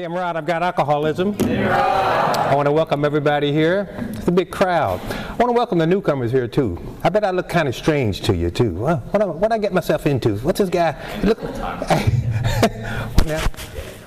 Hey, 0.00 0.06
I'm 0.06 0.14
Rod. 0.14 0.34
I've 0.34 0.46
got 0.46 0.62
alcoholism. 0.62 1.36
I 1.42 2.54
want 2.54 2.64
to 2.64 2.72
welcome 2.72 3.04
everybody 3.04 3.52
here. 3.52 3.86
It's 4.12 4.28
a 4.28 4.32
big 4.32 4.50
crowd. 4.50 4.98
I 5.12 5.34
want 5.34 5.50
to 5.50 5.52
welcome 5.52 5.76
the 5.76 5.86
newcomers 5.86 6.32
here 6.32 6.48
too. 6.48 6.78
I 7.04 7.10
bet 7.10 7.22
I 7.22 7.32
look 7.32 7.50
kind 7.50 7.68
of 7.68 7.74
strange 7.74 8.22
to 8.22 8.34
you 8.34 8.50
too. 8.50 8.70
What 8.70 9.12
what 9.12 9.36
what 9.36 9.52
I 9.52 9.58
get 9.58 9.74
myself 9.74 10.06
into? 10.06 10.38
What's 10.38 10.58
this 10.58 10.70
guy? 10.70 10.96
Look. 11.22 11.38
Now? 13.26 13.46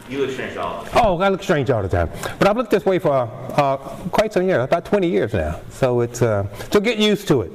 You 0.09 0.25
look 0.25 0.31
strange 0.31 0.57
all 0.57 0.83
the 0.83 0.89
time. 0.89 1.01
Oh, 1.05 1.21
I 1.21 1.29
look 1.29 1.43
strange 1.43 1.69
all 1.69 1.83
the 1.83 1.89
time. 1.89 2.09
But 2.39 2.47
I've 2.47 2.57
looked 2.57 2.71
this 2.71 2.85
way 2.85 2.97
for 2.97 3.13
uh, 3.13 3.77
quite 4.11 4.33
some 4.33 4.47
years, 4.47 4.63
about 4.63 4.85
20 4.85 5.07
years 5.07 5.33
now. 5.33 5.61
So 5.69 6.01
it's 6.01 6.23
uh, 6.23 6.47
so 6.71 6.79
get 6.79 6.97
used 6.97 7.27
to 7.27 7.41
it. 7.41 7.51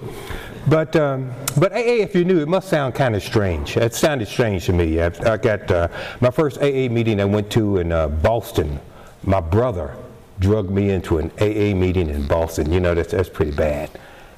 But 0.68 0.96
um, 0.96 1.30
but 1.56 1.72
AA, 1.72 2.02
if 2.04 2.14
you're 2.14 2.24
new, 2.24 2.40
it 2.40 2.48
must 2.48 2.68
sound 2.68 2.94
kind 2.94 3.16
of 3.16 3.22
strange. 3.22 3.76
It 3.78 3.94
sounded 3.94 4.28
strange 4.28 4.66
to 4.66 4.74
me. 4.74 5.00
I, 5.00 5.06
I 5.24 5.36
got 5.38 5.70
uh, 5.70 5.88
my 6.20 6.30
first 6.30 6.58
AA 6.58 6.88
meeting 6.90 7.20
I 7.20 7.24
went 7.24 7.50
to 7.52 7.78
in 7.78 7.90
uh, 7.90 8.08
Boston. 8.08 8.78
My 9.22 9.40
brother 9.40 9.96
drugged 10.40 10.70
me 10.70 10.90
into 10.90 11.18
an 11.18 11.30
AA 11.40 11.74
meeting 11.74 12.10
in 12.10 12.26
Boston. 12.26 12.70
You 12.70 12.80
know 12.80 12.94
that's 12.94 13.12
that's 13.12 13.30
pretty 13.30 13.52
bad. 13.52 13.90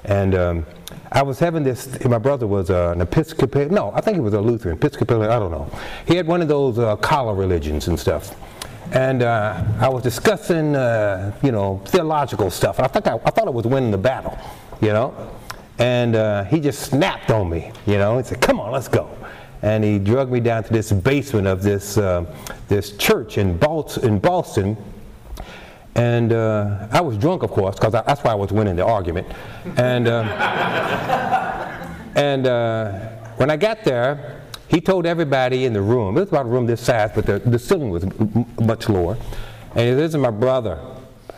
And 0.05 0.35
um, 0.37 0.67
I 1.11 1.23
was 1.23 1.41
having 1.41 1.65
this. 1.65 2.03
My 2.05 2.19
brother 2.19 2.47
was 2.47 2.71
uh, 2.71 2.93
an 2.95 3.01
Episcopalian. 3.01 3.75
No, 3.75 3.91
I 3.93 4.01
think 4.01 4.17
he 4.17 4.21
was 4.21 4.35
a 4.35 4.41
Lutheran, 4.41 4.77
Episcopalian. 4.77 5.33
I 5.33 5.39
don't 5.41 5.51
know. 5.51 5.69
He 6.07 6.15
had 6.15 6.29
one 6.29 6.43
of 6.43 6.49
those 6.49 6.79
uh, 6.79 6.95
collar 6.97 7.35
religions 7.35 7.89
and 7.89 7.99
stuff. 7.99 8.37
And 8.93 9.23
uh, 9.23 9.63
I 9.81 9.89
was 9.89 10.03
discussing, 10.03 10.75
uh, 10.75 11.37
you 11.43 11.53
know, 11.53 11.81
theological 11.87 12.51
stuff. 12.51 12.81
I 12.81 12.87
think 12.87 13.07
I, 13.07 13.15
I 13.15 13.31
thought 13.31 13.47
I 13.47 13.51
was 13.51 13.67
winning 13.67 13.91
the 13.91 13.99
battle, 13.99 14.39
you 14.81 14.89
know. 14.89 15.15
And 15.81 16.15
uh, 16.15 16.45
he 16.45 16.61
just 16.61 16.83
snapped 16.83 17.31
on 17.31 17.51
me, 17.51 17.73
you 17.87 17.99
know. 17.99 18.19
He 18.19 18.25
said, 18.25 18.41
"Come 18.41 18.61
on, 18.61 18.71
let's 18.71 18.89
go." 18.89 19.17
And 19.63 19.83
he 19.83 19.99
drugged 19.99 20.31
me 20.31 20.41
down 20.41 20.65
to 20.65 20.73
this 20.73 20.93
basement 20.93 21.47
of 21.47 21.63
this 21.63 21.99
uh, 21.99 22.25
this 22.69 22.97
church 22.97 23.39
in 23.39 23.57
Boston, 23.57 24.05
in 24.05 24.19
Boston 24.19 24.77
and 25.95 26.33
uh, 26.33 26.87
I 26.93 27.01
was 27.01 27.19
drunk, 27.19 27.43
of 27.43 27.51
course, 27.51 27.75
because 27.75 27.93
that's 27.93 28.23
why 28.23 28.31
I 28.31 28.35
was 28.35 28.53
winning 28.53 28.77
the 28.77 28.85
argument. 28.85 29.27
And, 29.77 30.07
uh, 30.07 30.23
and 32.15 32.47
uh, 32.47 32.93
when 33.37 33.51
I 33.51 33.57
got 33.57 33.85
there, 33.85 34.43
he 34.69 34.81
told 34.81 35.05
everybody 35.05 35.65
in 35.65 35.73
the 35.73 35.83
room, 35.83 36.17
it 36.17 36.21
was 36.21 36.29
about 36.29 36.47
a 36.47 36.49
room 36.49 36.67
this 36.67 36.81
size, 36.81 37.11
but 37.15 37.27
the, 37.27 37.41
the 37.41 37.59
ceiling 37.59 37.91
was 37.91 38.07
much 38.61 38.89
lower. 38.89 39.17
And 39.75 39.81
he 39.81 39.87
said, 39.87 39.99
This 39.99 40.11
is 40.11 40.17
my 40.17 40.31
brother. 40.31 40.79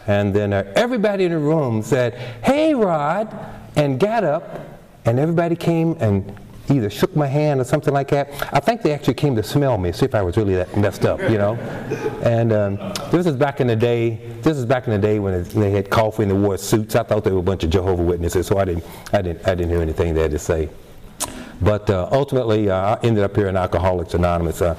And 0.07 0.35
then 0.35 0.53
uh, 0.53 0.73
everybody 0.75 1.25
in 1.25 1.33
the 1.33 1.39
room 1.39 1.83
said, 1.83 2.15
Hey, 2.45 2.75
Rod, 2.75 3.35
and 3.77 3.99
got 3.99 4.25
up, 4.25 4.61
and 5.05 5.19
everybody 5.19 5.57
came 5.57 5.97
and 6.01 6.37
either 6.71 6.91
shook 6.91 7.15
my 7.17 7.27
hand 7.27 7.61
or 7.61 7.65
something 7.65 7.93
like 7.93 8.09
that. 8.09 8.31
I 8.53 8.61
think 8.61 8.83
they 8.83 8.93
actually 8.93 9.15
came 9.15 9.35
to 9.37 9.43
smell 9.43 9.79
me, 9.79 9.93
see 9.93 10.07
if 10.07 10.15
I 10.15 10.23
was 10.23 10.37
really 10.37 10.55
that 10.55 10.77
messed 10.77 11.05
up, 11.05 11.21
you 11.21 11.39
know. 11.39 11.55
And 12.23 12.53
um, 12.53 12.77
this 13.11 13.27
is 13.27 13.37
back 13.37 13.61
in 13.61 13.67
the 13.67 13.77
day. 13.77 14.21
This 14.43 14.57
is 14.57 14.65
back 14.65 14.87
in 14.87 14.93
the 14.93 14.99
day 14.99 15.19
when 15.19 15.43
they 15.45 15.71
had 15.71 15.91
coffee 15.91 16.23
and 16.23 16.31
they 16.31 16.37
wore 16.37 16.57
suits. 16.59 16.95
I 16.95 17.03
thought 17.03 17.25
they 17.25 17.33
were 17.33 17.41
a 17.41 17.43
bunch 17.43 17.65
of 17.65 17.71
Jehovah 17.71 18.03
Witnesses, 18.03 18.47
so 18.47 18.59
I 18.59 18.65
didn't, 18.65 18.85
I 19.13 19.23
didn't, 19.23 19.47
I 19.47 19.55
didn't 19.55 19.71
hear 19.71 19.83
anything 19.83 20.15
they 20.15 20.23
had 20.23 20.31
to 20.31 20.39
say. 20.39 20.69
But 21.61 21.89
uh, 21.91 22.09
ultimately, 22.11 22.71
uh, 22.71 22.97
I 22.97 22.99
ended 23.05 23.23
up 23.23 23.37
here 23.37 23.49
in 23.49 23.57
Alcoholics 23.57 24.15
Anonymous. 24.15 24.61
Uh, 24.63 24.77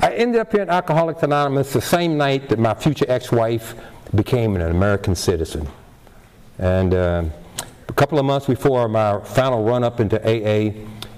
I 0.00 0.12
ended 0.14 0.40
up 0.40 0.50
here 0.50 0.62
in 0.62 0.68
Alcoholics 0.68 1.22
Anonymous 1.22 1.72
the 1.72 1.80
same 1.80 2.16
night 2.16 2.48
that 2.48 2.58
my 2.58 2.74
future 2.74 3.06
ex-wife 3.08 3.74
became 4.14 4.56
an 4.56 4.62
American 4.62 5.14
citizen. 5.14 5.68
And 6.58 6.94
um 6.94 7.32
a 7.88 7.92
couple 7.92 8.18
of 8.18 8.24
months 8.24 8.46
before 8.46 8.88
my 8.88 9.20
final 9.20 9.62
run-up 9.64 10.00
into 10.00 10.18
AA, 10.20 10.72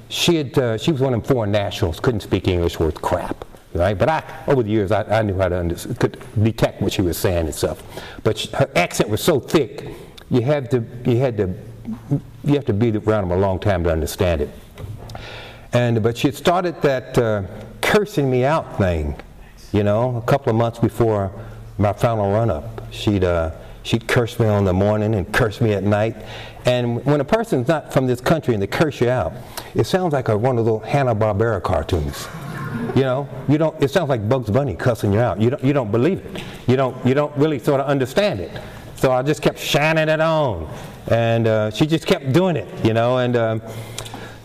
she 0.08 0.36
had 0.36 0.58
uh, 0.58 0.76
she 0.78 0.92
was 0.92 1.00
one 1.00 1.14
of 1.14 1.22
them 1.22 1.28
foreign 1.34 1.50
nationals, 1.50 2.00
couldn't 2.00 2.20
speak 2.20 2.48
English 2.48 2.78
worth 2.78 3.00
crap, 3.00 3.44
right? 3.72 3.98
But 3.98 4.08
I, 4.08 4.44
over 4.46 4.62
the 4.62 4.70
years, 4.70 4.92
I, 4.92 5.02
I 5.04 5.22
knew 5.22 5.36
how 5.36 5.48
to 5.48 5.58
under, 5.58 5.74
could 5.74 6.22
detect 6.42 6.82
what 6.82 6.92
she 6.92 7.02
was 7.02 7.16
saying 7.16 7.46
and 7.46 7.54
stuff. 7.54 7.82
But 8.22 8.38
she, 8.38 8.50
her 8.50 8.70
accent 8.76 9.08
was 9.08 9.22
so 9.22 9.40
thick, 9.40 9.88
you 10.30 10.42
had 10.42 10.70
to 10.72 10.84
you 11.04 11.16
had 11.16 11.36
to 11.38 11.54
you 12.44 12.54
have 12.54 12.66
to 12.66 12.74
be 12.74 12.90
around 12.96 13.28
them 13.28 13.30
a 13.32 13.40
long 13.40 13.58
time 13.58 13.82
to 13.84 13.90
understand 13.90 14.42
it. 14.42 14.50
And 15.72 16.02
but 16.02 16.18
she 16.18 16.28
had 16.28 16.34
started 16.34 16.80
that 16.82 17.16
uh, 17.16 17.44
cursing 17.80 18.30
me 18.30 18.44
out 18.44 18.76
thing, 18.76 19.16
you 19.72 19.82
know, 19.82 20.16
a 20.16 20.22
couple 20.22 20.50
of 20.50 20.56
months 20.56 20.78
before 20.78 21.32
my 21.78 21.92
final 21.92 22.32
run-up. 22.32 22.92
She'd 22.92 23.24
uh, 23.24 23.52
she'd 23.82 24.06
curse 24.08 24.38
me 24.38 24.46
on 24.46 24.64
the 24.64 24.72
morning 24.72 25.14
and 25.14 25.32
curse 25.32 25.60
me 25.60 25.72
at 25.72 25.82
night. 25.82 26.16
And 26.64 27.04
when 27.04 27.20
a 27.20 27.24
person's 27.24 27.68
not 27.68 27.92
from 27.92 28.06
this 28.06 28.20
country 28.20 28.54
and 28.54 28.62
they 28.62 28.66
curse 28.66 29.00
you 29.00 29.08
out, 29.08 29.32
it 29.74 29.84
sounds 29.84 30.12
like 30.12 30.28
a, 30.28 30.36
one 30.36 30.58
of 30.58 30.64
those 30.64 30.82
Hanna-Barbera 30.84 31.62
cartoons. 31.62 32.26
You 32.94 33.02
know, 33.02 33.28
you 33.48 33.58
don't. 33.58 33.80
It 33.82 33.90
sounds 33.90 34.08
like 34.08 34.28
Bugs 34.28 34.50
Bunny 34.50 34.74
cussing 34.74 35.12
you 35.12 35.20
out. 35.20 35.40
You 35.40 35.50
don't. 35.50 35.64
You 35.64 35.72
don't 35.72 35.90
believe 35.90 36.24
it. 36.24 36.42
You 36.66 36.76
don't. 36.76 37.06
You 37.06 37.14
don't 37.14 37.34
really 37.36 37.58
sort 37.58 37.80
of 37.80 37.86
understand 37.86 38.40
it. 38.40 38.50
So 38.96 39.12
I 39.12 39.22
just 39.22 39.42
kept 39.42 39.58
shining 39.58 40.08
it 40.08 40.20
on, 40.20 40.68
and 41.08 41.46
uh, 41.46 41.70
she 41.70 41.86
just 41.86 42.06
kept 42.06 42.32
doing 42.32 42.56
it. 42.56 42.84
You 42.84 42.94
know, 42.94 43.18
and 43.18 43.36
um, 43.36 43.62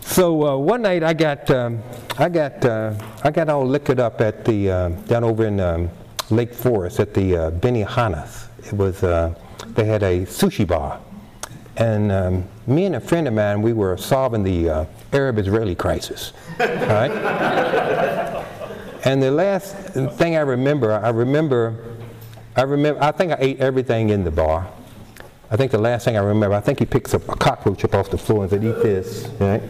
so 0.02 0.46
uh, 0.46 0.56
one 0.56 0.82
night 0.82 1.02
I 1.02 1.14
got 1.14 1.50
um, 1.50 1.82
I 2.18 2.28
got 2.28 2.64
uh, 2.64 2.94
I 3.22 3.30
got 3.30 3.48
all 3.48 3.66
liquored 3.66 4.00
up 4.00 4.20
at 4.20 4.44
the 4.44 4.70
uh, 4.70 4.88
down 5.06 5.24
over 5.24 5.46
in 5.46 5.58
um, 5.58 5.90
Lake 6.32 6.54
Forest 6.54 7.00
at 7.00 7.14
the 7.14 7.36
uh, 7.36 7.50
Benihana's. 7.50 8.48
It 8.66 8.72
was 8.72 9.02
uh, 9.02 9.34
they 9.68 9.84
had 9.84 10.02
a 10.02 10.20
sushi 10.26 10.66
bar, 10.66 11.00
and 11.76 12.10
um, 12.10 12.44
me 12.66 12.86
and 12.86 12.96
a 12.96 13.00
friend 13.00 13.28
of 13.28 13.34
mine 13.34 13.62
we 13.62 13.72
were 13.72 13.96
solving 13.96 14.42
the 14.42 14.68
uh, 14.68 14.84
Arab-Israeli 15.12 15.74
crisis. 15.74 16.32
And 19.04 19.20
the 19.20 19.32
last 19.32 19.74
thing 19.74 20.36
I 20.36 20.40
remember, 20.40 20.92
I 20.92 21.08
remember, 21.08 21.96
I 22.54 22.62
remember, 22.62 23.02
I 23.02 23.10
think 23.10 23.32
I 23.32 23.36
ate 23.40 23.58
everything 23.58 24.10
in 24.10 24.22
the 24.22 24.30
bar. 24.30 24.68
I 25.50 25.56
think 25.56 25.72
the 25.72 25.78
last 25.78 26.04
thing 26.04 26.16
I 26.16 26.20
remember, 26.20 26.54
I 26.54 26.60
think 26.60 26.78
he 26.78 26.86
picks 26.86 27.12
up 27.12 27.28
a 27.28 27.36
cockroach 27.36 27.84
up 27.84 27.94
off 27.94 28.10
the 28.10 28.18
floor 28.18 28.42
and 28.42 28.50
said, 28.50 28.64
"Eat 28.64 28.80
this." 28.82 29.26
Right? 29.40 29.62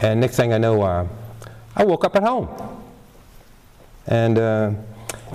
And 0.00 0.20
next 0.20 0.36
thing 0.36 0.52
I 0.52 0.58
know, 0.58 0.82
uh, 0.82 1.06
I 1.76 1.84
woke 1.84 2.04
up 2.04 2.16
at 2.16 2.24
home, 2.24 2.48
and 4.08 4.38
uh, 4.38 4.72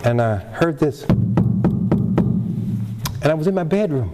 and 0.03 0.21
I 0.21 0.37
heard 0.37 0.79
this, 0.79 1.03
and 3.23 3.25
I 3.25 3.33
was 3.33 3.47
in 3.47 3.55
my 3.55 3.63
bedroom, 3.63 4.13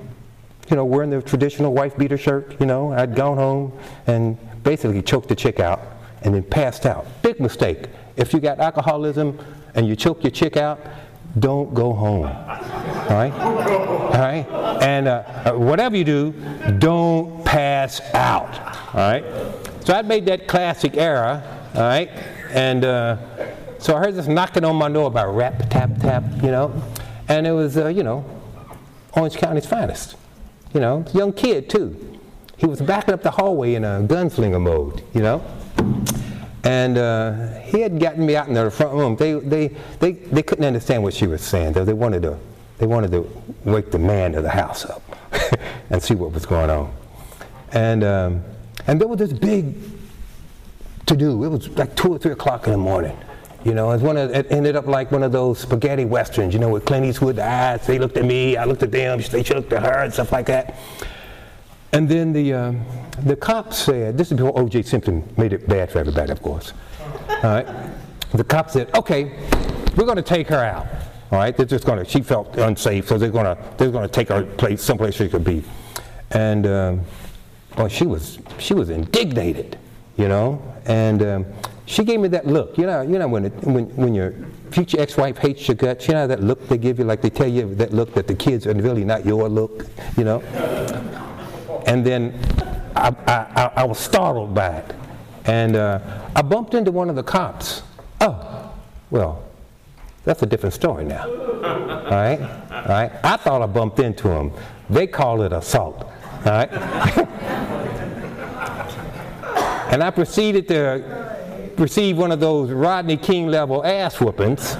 you 0.69 0.75
know, 0.75 0.85
wearing 0.85 1.09
the 1.09 1.21
traditional 1.21 1.73
wife 1.73 1.97
beater 1.97 2.17
shirt. 2.17 2.55
You 2.59 2.65
know, 2.65 2.91
I'd 2.93 3.15
gone 3.15 3.37
home 3.37 3.73
and 4.07 4.37
basically 4.63 5.01
choked 5.01 5.29
the 5.29 5.35
chick 5.35 5.59
out, 5.59 5.81
and 6.21 6.33
then 6.33 6.43
passed 6.43 6.85
out. 6.85 7.07
Big 7.21 7.39
mistake. 7.39 7.87
If 8.17 8.33
you 8.33 8.39
got 8.39 8.59
alcoholism 8.59 9.39
and 9.75 9.87
you 9.87 9.95
choke 9.95 10.23
your 10.23 10.31
chick 10.31 10.57
out, 10.57 10.79
don't 11.37 11.73
go 11.73 11.93
home. 11.93 12.25
All 12.25 13.15
right? 13.15 13.31
All 13.31 14.09
right? 14.09 14.45
And 14.81 15.07
uh, 15.07 15.23
uh, 15.45 15.53
whatever 15.53 15.95
you 15.95 16.03
do, 16.03 16.33
don't 16.79 17.45
pass 17.45 18.01
out. 18.13 18.49
All 18.93 18.99
right? 18.99 19.23
So 19.85 19.93
I 19.93 20.01
made 20.01 20.25
that 20.25 20.47
classic 20.47 20.97
error. 20.97 21.41
All 21.75 21.81
right? 21.81 22.09
And 22.51 22.83
uh, 22.83 23.17
so 23.79 23.95
I 23.95 23.99
heard 23.99 24.15
this 24.15 24.27
knocking 24.27 24.65
on 24.65 24.75
my 24.75 24.89
door 24.89 25.07
about 25.07 25.33
rap, 25.33 25.69
tap, 25.69 25.89
tap, 25.99 26.23
you 26.43 26.51
know. 26.51 26.83
And 27.29 27.47
it 27.47 27.51
was, 27.51 27.77
uh, 27.77 27.87
you 27.87 28.03
know, 28.03 28.25
Orange 29.13 29.37
County's 29.37 29.65
finest. 29.65 30.15
You 30.73 30.81
know, 30.81 31.05
young 31.13 31.33
kid 31.33 31.69
too. 31.69 32.19
He 32.57 32.65
was 32.65 32.81
backing 32.81 33.13
up 33.13 33.23
the 33.23 33.31
hallway 33.31 33.75
in 33.75 33.85
a 33.85 34.01
gunslinger 34.01 34.61
mode, 34.61 35.01
you 35.13 35.21
know. 35.21 35.43
And 36.63 36.97
uh, 36.97 37.59
he 37.61 37.79
had 37.79 37.99
gotten 37.99 38.25
me 38.25 38.35
out 38.35 38.49
in 38.49 38.53
the 38.53 38.69
front 38.69 38.93
room. 38.93 39.15
They, 39.15 39.33
they, 39.33 39.69
they, 39.99 40.11
they 40.11 40.43
couldn't 40.43 40.65
understand 40.65 41.01
what 41.01 41.13
she 41.13 41.25
was 41.25 41.41
saying. 41.41 41.73
They 41.73 41.93
wanted 41.93 42.23
to, 42.23 42.37
they 42.79 42.85
wanted 42.85 43.11
to 43.11 43.31
wake 43.63 43.91
the 43.91 43.99
man 43.99 44.35
of 44.35 44.43
the 44.43 44.49
house 44.49 44.85
up 44.85 45.01
and 45.89 46.03
see 46.03 46.15
what 46.15 46.33
was 46.33 46.45
going 46.45 46.69
on. 46.69 46.93
And, 47.71 48.03
um, 48.03 48.43
and 48.87 48.99
there 48.99 49.07
was 49.07 49.19
this 49.19 49.31
big 49.31 49.75
to 51.05 51.15
do. 51.15 51.43
It 51.45 51.47
was 51.47 51.69
like 51.69 51.95
2 51.95 52.15
or 52.15 52.17
3 52.19 52.33
o'clock 52.33 52.65
in 52.65 52.73
the 52.73 52.77
morning. 52.77 53.17
You 53.65 53.73
know, 53.73 53.91
it, 53.91 54.01
one 54.01 54.15
of, 54.15 54.31
it 54.33 54.49
ended 54.51 54.75
up 54.75 54.87
like 54.87 55.11
one 55.11 55.21
of 55.21 55.31
those 55.31 55.59
spaghetti 55.59 56.05
westerns, 56.05 56.53
you 56.53 56.59
know, 56.59 56.69
with 56.69 56.85
Clint 56.85 57.05
Eastwood 57.05 57.39
eyes. 57.39 57.85
They 57.85 57.99
looked 57.99 58.17
at 58.17 58.25
me, 58.25 58.55
I 58.55 58.63
looked 58.63 58.83
at 58.83 58.91
them, 58.91 59.19
they 59.19 59.43
looked 59.43 59.73
at 59.73 59.83
her, 59.83 60.03
and 60.03 60.13
stuff 60.13 60.31
like 60.31 60.45
that. 60.45 60.75
And 61.91 62.07
then 62.07 62.31
the, 62.31 62.53
um, 62.53 62.85
the 63.23 63.35
cops 63.35 63.79
said, 63.79 64.17
this 64.17 64.31
is 64.31 64.37
before 64.37 64.57
O.J. 64.57 64.83
Simpson 64.83 65.27
made 65.37 65.53
it 65.53 65.67
bad 65.67 65.91
for 65.91 65.99
everybody, 65.99 66.31
of 66.31 66.41
course. 66.41 66.73
All 67.29 67.41
right. 67.43 67.67
The 68.31 68.43
cops 68.43 68.73
said, 68.73 68.93
okay, 68.95 69.37
we're 69.97 70.05
going 70.05 70.15
to 70.15 70.21
take 70.21 70.47
her 70.49 70.63
out. 70.63 70.87
All 71.31 71.39
right. 71.39 71.55
They're 71.55 71.65
just 71.65 71.85
going 71.85 72.03
to, 72.03 72.09
she 72.09 72.21
felt 72.21 72.55
unsafe, 72.57 73.07
so 73.07 73.17
they're 73.17 73.29
going 73.31 73.45
to, 73.45 73.57
they're 73.77 73.91
going 73.91 74.07
to 74.07 74.13
take 74.13 74.29
her 74.29 74.43
place, 74.43 74.83
someplace 74.83 75.15
she 75.15 75.27
could 75.27 75.43
be. 75.43 75.63
And, 76.31 76.67
um, 76.67 77.01
well, 77.75 77.87
she 77.87 78.05
was, 78.05 78.39
she 78.59 78.73
was 78.73 78.89
indignated, 78.89 79.77
you 80.15 80.27
know, 80.27 80.61
and 80.85 81.23
um, 81.23 81.45
she 81.89 82.03
gave 82.03 82.19
me 82.19 82.27
that 82.27 82.45
look. 82.45 82.77
You 82.77 82.85
know, 82.85 83.01
you 83.01 83.17
know 83.17 83.27
when, 83.27 83.45
it, 83.45 83.53
when, 83.63 83.85
when 83.95 84.13
your 84.13 84.35
future 84.69 85.01
ex-wife 85.01 85.39
hates 85.39 85.67
your 85.67 85.73
guts, 85.73 86.07
you 86.07 86.13
know 86.13 86.27
that 86.27 86.39
look 86.39 86.67
they 86.67 86.77
give 86.77 86.99
you, 86.99 87.05
like 87.05 87.23
they 87.23 87.31
tell 87.31 87.47
you 87.47 87.73
that 87.75 87.91
look 87.91 88.13
that 88.13 88.27
the 88.27 88.35
kids 88.35 88.67
are 88.67 88.75
really 88.75 89.03
not 89.03 89.25
your 89.25 89.49
look, 89.49 89.87
you 90.15 90.23
know? 90.23 90.39
And 91.87 92.05
then 92.05 92.39
I, 92.95 93.09
I, 93.25 93.71
I 93.81 93.83
was 93.85 93.97
startled 93.97 94.53
by 94.53 94.77
it. 94.77 94.95
And 95.45 95.75
uh, 95.75 95.99
I 96.35 96.43
bumped 96.43 96.75
into 96.75 96.91
one 96.91 97.09
of 97.09 97.15
the 97.15 97.23
cops. 97.23 97.81
Oh, 98.21 98.71
well, 99.09 99.43
that's 100.25 100.43
a 100.43 100.45
different 100.45 100.75
story 100.75 101.05
now. 101.05 101.27
All 101.27 102.11
right? 102.11 102.39
All 102.39 102.83
right? 102.83 103.11
I 103.23 103.35
thought 103.37 103.63
I 103.63 103.65
bumped 103.65 103.97
into 103.99 104.29
him. 104.29 104.51
They 104.91 105.07
call 105.07 105.41
it 105.41 105.51
assault. 105.51 106.03
All 106.03 106.51
right? 106.51 106.71
and 109.91 110.03
I 110.03 110.11
proceeded 110.11 110.67
to 110.67 111.38
receive 111.79 112.17
one 112.17 112.31
of 112.31 112.39
those 112.39 112.71
Rodney 112.71 113.17
King 113.17 113.47
level 113.47 113.85
ass 113.85 114.19
whoopings. 114.19 114.75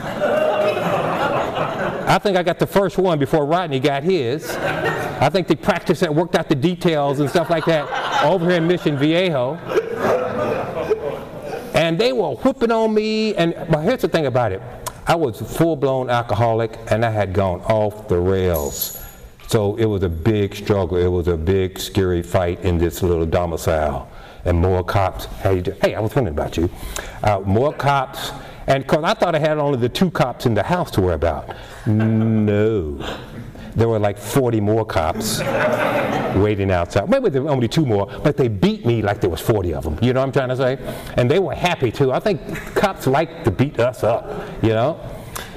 I 2.09 2.19
think 2.21 2.37
I 2.37 2.43
got 2.43 2.59
the 2.59 2.67
first 2.67 2.97
one 2.97 3.19
before 3.19 3.45
Rodney 3.45 3.79
got 3.79 4.03
his. 4.03 4.49
I 4.55 5.29
think 5.29 5.47
they 5.47 5.55
practiced 5.55 6.01
and 6.01 6.15
worked 6.15 6.35
out 6.35 6.49
the 6.49 6.55
details 6.55 7.19
and 7.19 7.29
stuff 7.29 7.49
like 7.49 7.65
that 7.65 8.23
over 8.23 8.47
here 8.47 8.57
in 8.57 8.67
Mission 8.67 8.97
Viejo. 8.97 9.55
And 11.75 11.99
they 11.99 12.11
were 12.11 12.31
whooping 12.31 12.71
on 12.71 12.93
me. 12.93 13.35
And 13.35 13.53
but 13.69 13.81
here's 13.81 14.01
the 14.01 14.07
thing 14.07 14.25
about 14.25 14.51
it 14.51 14.61
I 15.07 15.15
was 15.15 15.39
full 15.39 15.75
blown 15.75 16.09
alcoholic 16.09 16.77
and 16.91 17.05
I 17.05 17.11
had 17.11 17.33
gone 17.33 17.61
off 17.61 18.07
the 18.07 18.19
rails. 18.19 19.03
So 19.47 19.75
it 19.77 19.85
was 19.85 20.03
a 20.03 20.09
big 20.09 20.55
struggle. 20.55 20.97
It 20.97 21.07
was 21.07 21.27
a 21.27 21.37
big, 21.37 21.79
scary 21.79 22.21
fight 22.21 22.61
in 22.61 22.77
this 22.77 23.01
little 23.01 23.25
domicile. 23.25 24.09
And 24.45 24.59
more 24.59 24.83
cops, 24.83 25.25
How 25.25 25.51
you 25.51 25.61
hey, 25.63 25.77
hey 25.81 25.95
I 25.95 25.99
was 25.99 26.15
wondering 26.15 26.35
about 26.35 26.57
you. 26.57 26.69
Uh, 27.23 27.41
more 27.41 27.73
cops 27.73 28.31
and 28.69 28.83
because 28.83 29.03
I 29.03 29.15
thought 29.15 29.33
I 29.33 29.39
had 29.39 29.57
only 29.57 29.79
the 29.79 29.89
two 29.89 30.11
cops 30.11 30.45
in 30.45 30.53
the 30.53 30.61
house 30.61 30.91
to 30.91 31.01
worry 31.01 31.15
about. 31.15 31.55
No. 31.87 32.97
There 33.75 33.89
were 33.89 33.97
like 33.97 34.19
40 34.19 34.61
more 34.61 34.85
cops 34.85 35.39
waiting 36.35 36.69
outside. 36.69 37.09
Maybe 37.09 37.29
there 37.29 37.41
were 37.41 37.49
only 37.49 37.67
two 37.67 37.83
more, 37.83 38.05
but 38.23 38.37
they 38.37 38.47
beat 38.47 38.85
me 38.85 39.01
like 39.01 39.21
there 39.21 39.29
was 39.29 39.41
40 39.41 39.73
of 39.73 39.83
them. 39.83 39.97
You 40.03 40.13
know 40.13 40.19
what 40.19 40.27
I'm 40.27 40.31
trying 40.31 40.49
to 40.49 40.55
say? 40.55 40.77
And 41.17 41.29
they 41.29 41.39
were 41.39 41.55
happy 41.55 41.91
too. 41.91 42.11
I 42.11 42.19
think 42.19 42.41
cops 42.75 43.07
like 43.07 43.43
to 43.43 43.51
beat 43.51 43.79
us 43.79 44.03
up, 44.03 44.47
you 44.61 44.69
know? 44.69 44.99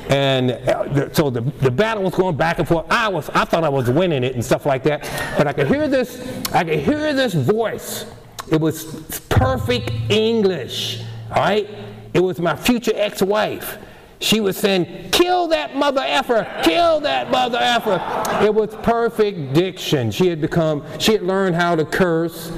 And 0.08 0.52
uh, 0.52 1.12
so 1.12 1.28
the, 1.28 1.42
the 1.60 1.70
battle 1.70 2.04
was 2.04 2.14
going 2.14 2.36
back 2.36 2.58
and 2.60 2.66
forth. 2.66 2.86
I 2.90 3.08
was, 3.08 3.28
I 3.30 3.44
thought 3.44 3.62
I 3.62 3.68
was 3.68 3.90
winning 3.90 4.24
it 4.24 4.34
and 4.34 4.44
stuff 4.44 4.64
like 4.64 4.84
that. 4.84 5.02
But 5.36 5.46
I 5.46 5.52
could 5.52 5.68
hear 5.68 5.86
this, 5.86 6.18
I 6.52 6.64
could 6.64 6.78
hear 6.78 7.12
this 7.12 7.34
voice. 7.34 8.06
It 8.52 8.60
was 8.60 9.20
perfect 9.30 9.90
English, 10.10 11.02
all 11.30 11.42
right? 11.42 11.68
It 12.12 12.20
was 12.20 12.38
my 12.38 12.54
future 12.54 12.92
ex-wife. 12.94 13.78
She 14.18 14.40
was 14.40 14.56
saying, 14.56 15.10
kill 15.10 15.48
that 15.48 15.74
mother 15.74 16.02
effer, 16.04 16.46
kill 16.62 17.00
that 17.00 17.30
mother 17.30 17.58
effer. 17.58 18.00
It 18.44 18.54
was 18.54 18.74
perfect 18.82 19.54
diction. 19.54 20.10
She 20.10 20.28
had 20.28 20.40
become, 20.40 20.84
she 20.98 21.12
had 21.12 21.22
learned 21.22 21.56
how 21.56 21.74
to 21.74 21.84
curse 21.84 22.52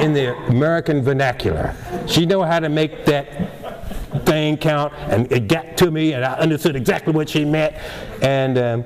in 0.00 0.12
the 0.12 0.36
American 0.48 1.02
vernacular. 1.02 1.74
She 2.06 2.26
knew 2.26 2.42
how 2.42 2.60
to 2.60 2.68
make 2.68 3.06
that 3.06 4.26
thing 4.26 4.58
count, 4.58 4.92
and 4.94 5.30
it 5.32 5.48
got 5.48 5.76
to 5.78 5.90
me, 5.90 6.12
and 6.12 6.24
I 6.24 6.34
understood 6.34 6.76
exactly 6.76 7.12
what 7.12 7.28
she 7.28 7.44
meant. 7.44 7.74
And 8.22 8.58
um, 8.58 8.84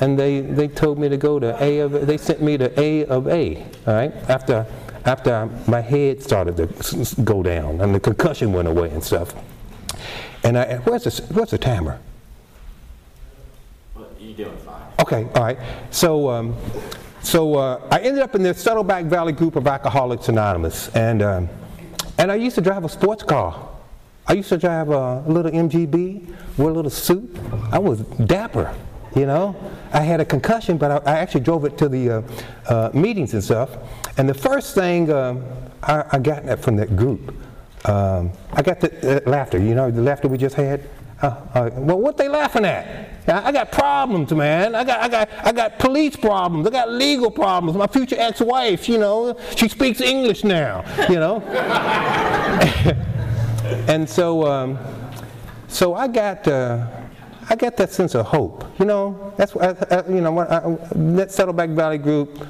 and 0.00 0.18
they 0.18 0.40
they 0.40 0.68
told 0.68 0.98
me 0.98 1.08
to 1.08 1.16
go 1.16 1.38
to 1.38 1.56
A 1.62 1.80
of 1.80 2.06
they 2.06 2.16
sent 2.16 2.40
me 2.42 2.56
to 2.58 2.80
A 2.80 3.04
of 3.06 3.28
A. 3.28 3.62
All 3.86 3.94
right, 3.94 4.12
after 4.28 4.66
after 5.04 5.48
my 5.66 5.80
head 5.80 6.22
started 6.22 6.56
to 6.56 7.22
go 7.22 7.42
down 7.42 7.80
and 7.80 7.94
the 7.94 8.00
concussion 8.00 8.52
went 8.52 8.68
away 8.68 8.90
and 8.90 9.02
stuff. 9.02 9.34
And 10.44 10.56
I, 10.58 10.76
where's 10.78 11.04
the, 11.04 11.34
where's 11.34 11.50
the 11.50 11.58
timer? 11.58 12.00
Well, 13.94 14.08
you're 14.18 14.36
doing 14.36 14.56
fine. 14.58 14.82
Okay, 15.00 15.28
all 15.34 15.42
right. 15.42 15.58
So, 15.90 16.30
um, 16.30 16.54
so 17.22 17.56
uh, 17.56 17.88
I 17.90 17.98
ended 18.00 18.22
up 18.22 18.34
in 18.34 18.42
the 18.42 18.54
Saddleback 18.54 19.06
Valley 19.06 19.32
group 19.32 19.56
of 19.56 19.66
Alcoholics 19.66 20.28
Anonymous, 20.28 20.88
and 20.94 21.22
um, 21.22 21.48
and 22.16 22.32
I 22.32 22.36
used 22.36 22.54
to 22.56 22.60
drive 22.60 22.84
a 22.84 22.88
sports 22.88 23.22
car. 23.22 23.68
I 24.26 24.34
used 24.34 24.48
to 24.50 24.58
drive 24.58 24.88
a 24.88 25.20
little 25.26 25.50
MGB, 25.50 26.58
wear 26.58 26.70
a 26.70 26.72
little 26.72 26.90
suit. 26.90 27.34
I 27.72 27.78
was 27.78 28.00
dapper, 28.00 28.74
you 29.16 29.26
know. 29.26 29.56
I 29.92 30.00
had 30.00 30.20
a 30.20 30.24
concussion, 30.24 30.78
but 30.78 31.06
I, 31.06 31.12
I 31.12 31.18
actually 31.18 31.42
drove 31.42 31.64
it 31.64 31.76
to 31.78 31.88
the 31.88 32.10
uh, 32.10 32.22
uh, 32.68 32.90
meetings 32.94 33.34
and 33.34 33.42
stuff. 33.42 33.76
And 34.18 34.28
the 34.28 34.34
first 34.34 34.74
thing 34.74 35.10
um, 35.12 35.44
I, 35.82 36.04
I 36.12 36.18
got 36.18 36.58
from 36.60 36.76
that 36.76 36.96
group 36.96 37.34
um, 37.84 38.32
I 38.52 38.62
got 38.62 38.80
the 38.80 39.24
uh, 39.24 39.30
laughter, 39.30 39.58
you 39.58 39.74
know, 39.74 39.90
the 39.90 40.02
laughter 40.02 40.28
we 40.28 40.38
just 40.38 40.56
had. 40.56 40.88
Uh, 41.20 41.70
well, 41.74 41.98
what 41.98 42.16
they 42.16 42.28
laughing 42.28 42.64
at? 42.64 43.28
I 43.28 43.50
got 43.50 43.72
problems, 43.72 44.32
man. 44.32 44.74
I 44.74 44.84
got, 44.84 45.00
I 45.00 45.08
got, 45.08 45.28
I 45.44 45.52
got 45.52 45.78
police 45.78 46.16
problems. 46.16 46.66
I 46.66 46.70
got 46.70 46.90
legal 46.90 47.30
problems. 47.30 47.76
My 47.76 47.88
future 47.88 48.16
ex-wife, 48.18 48.88
you 48.88 48.98
know, 48.98 49.36
she 49.56 49.68
speaks 49.68 50.00
English 50.00 50.44
now, 50.44 50.84
you 51.08 51.16
know. 51.16 51.40
and 53.88 54.08
so, 54.08 54.46
um, 54.46 54.78
so 55.66 55.94
I 55.94 56.08
got, 56.08 56.46
I 57.50 57.56
got 57.56 57.76
that 57.78 57.92
sense 57.92 58.14
of 58.14 58.26
hope. 58.26 58.64
You 58.78 58.84
know, 58.84 59.32
that's 59.36 59.56
I, 59.56 59.74
I, 59.90 60.08
you 60.08 60.20
know, 60.20 60.38
I, 60.38 60.76
that 61.16 61.30
Saddleback 61.32 61.70
Valley 61.70 61.98
group, 61.98 62.46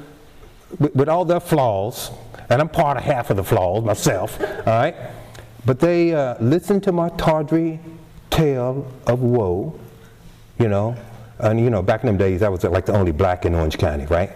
with, 0.77 0.95
with 0.95 1.09
all 1.09 1.25
their 1.25 1.39
flaws, 1.39 2.11
and 2.49 2.61
I'm 2.61 2.69
part 2.69 2.97
of 2.97 3.03
half 3.03 3.29
of 3.29 3.37
the 3.37 3.43
flaws 3.43 3.83
myself, 3.83 4.39
all 4.41 4.63
right? 4.65 4.95
But 5.65 5.79
they 5.79 6.13
uh, 6.13 6.35
listened 6.39 6.83
to 6.83 6.91
my 6.91 7.09
tawdry 7.09 7.79
tale 8.29 8.91
of 9.07 9.21
woe, 9.21 9.79
you 10.57 10.67
know. 10.67 10.95
And, 11.39 11.59
you 11.59 11.69
know, 11.69 11.81
back 11.81 12.01
in 12.01 12.07
them 12.07 12.17
days, 12.17 12.43
I 12.43 12.49
was 12.49 12.63
like 12.63 12.85
the 12.85 12.93
only 12.93 13.13
black 13.13 13.45
in 13.45 13.55
Orange 13.55 13.77
County, 13.77 14.05
right? 14.07 14.31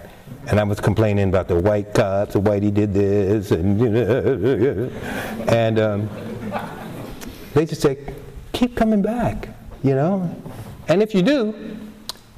And 0.47 0.59
I 0.59 0.63
was 0.63 0.79
complaining 0.79 1.29
about 1.29 1.47
the 1.47 1.55
white 1.59 1.93
cops, 1.93 2.33
the 2.33 2.41
whitey 2.41 2.73
did 2.73 2.93
this, 2.93 3.51
and, 3.51 3.79
you 3.79 3.89
know, 3.89 4.91
and 5.49 5.79
um, 5.79 6.09
they 7.53 7.65
just 7.65 7.81
say, 7.81 7.97
keep 8.53 8.75
coming 8.75 9.01
back, 9.01 9.49
you 9.83 9.95
know. 9.95 10.33
And 10.87 11.03
if 11.03 11.13
you 11.13 11.21
do, 11.21 11.77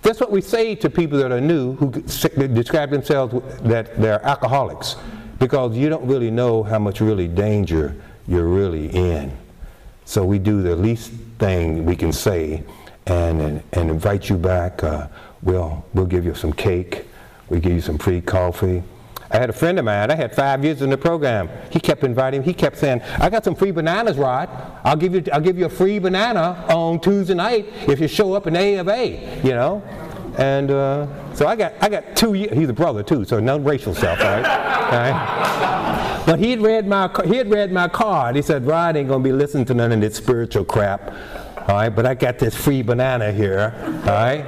that's 0.02 0.20
what 0.20 0.32
we 0.32 0.42
say 0.42 0.76
to 0.76 0.90
people 0.90 1.18
that 1.20 1.32
are 1.32 1.42
new 1.42 1.76
who 1.76 1.90
describe 1.90 2.92
themselves 2.92 3.34
that 3.62 4.00
they're 4.00 4.24
alcoholics, 4.24 4.98
because 5.40 5.76
you 5.76 5.90
don't 5.90 6.06
really 6.06 6.30
know 6.30 6.64
how 6.64 6.80
much 6.80 7.02
really 7.02 7.28
danger 7.28 7.96
you're 8.28 8.48
really 8.48 8.90
in. 8.90 9.36
So 10.06 10.24
we 10.24 10.38
do 10.38 10.62
the 10.62 10.76
least 10.76 11.12
thing 11.40 11.86
we 11.86 11.96
can 11.96 12.12
say 12.12 12.64
and, 13.08 13.42
and, 13.42 13.64
and 13.74 13.90
invite 13.90 14.30
you 14.30 14.38
back. 14.38 14.84
Uh, 14.84 15.08
we'll, 15.42 15.84
we'll 15.94 16.06
give 16.06 16.26
you 16.26 16.36
some 16.36 16.54
cake. 16.54 17.06
We'll 17.50 17.60
give 17.60 17.74
you 17.74 17.82
some 17.82 17.98
free 17.98 18.22
coffee. 18.22 18.84
I 19.36 19.40
had 19.40 19.50
a 19.50 19.54
friend 19.54 19.78
of 19.78 19.84
mine, 19.84 20.12
I 20.12 20.16
had 20.16 20.34
five 20.34 20.64
years 20.64 20.82
in 20.82 20.90
the 20.90 20.98
program. 20.98 21.50
He 21.70 21.78
kept 21.78 22.06
inviting, 22.06 22.40
me. 22.40 22.46
he 22.46 22.54
kept 22.54 22.78
saying, 22.78 23.02
I 23.20 23.30
got 23.30 23.44
some 23.44 23.54
free 23.54 23.72
bananas, 23.72 24.16
Rod. 24.16 24.48
I'll 24.86 24.96
give 24.96 25.14
you, 25.14 25.26
I'll 25.34 25.42
give 25.42 25.60
you 25.60 25.66
a 25.66 25.70
free 25.70 26.00
banana 26.00 26.66
on 26.70 27.02
Tuesday 27.02 27.34
night 27.34 27.66
if 27.86 28.00
you 28.00 28.08
show 28.08 28.32
up 28.32 28.48
in 28.48 28.56
A 28.56 28.76
of 28.76 28.88
A, 28.88 29.42
you 29.44 29.52
know? 29.52 29.84
And 30.38 30.72
uh, 30.72 31.36
so 31.36 31.48
I 31.48 31.58
got, 31.58 31.74
I 31.82 31.89
got 31.89 32.15
two 32.15 32.34
years, 32.34 32.58
he's 32.58 32.70
a 32.70 32.74
brother 32.74 33.04
too, 33.04 33.25
so 33.25 33.42
no 33.42 33.60
racial 33.60 33.94
stuff, 33.94 34.20
right? 34.22 36.24
But 36.25 36.39
he 36.39 36.51
had 36.51 36.62
read 36.62 36.88
my 36.88 37.10
he 37.25 37.36
had 37.36 37.51
read 37.51 37.74
my 37.74 37.89
card. 37.89 38.38
He 38.38 38.42
said, 38.42 38.65
Rod 38.65 38.96
ain't 38.96 39.10
gonna 39.10 39.24
be 39.24 39.34
listening 39.34 39.65
to 39.65 39.74
none 39.74 39.92
of 39.92 40.00
this 40.00 40.15
spiritual 40.15 40.63
crap. 40.63 41.13
All 41.68 41.75
right, 41.75 41.89
but 41.89 42.06
I 42.06 42.13
got 42.13 42.39
this 42.39 42.56
free 42.56 42.84
banana 42.84 43.34
here. 43.34 43.74
All 43.84 44.13
right, 44.13 44.46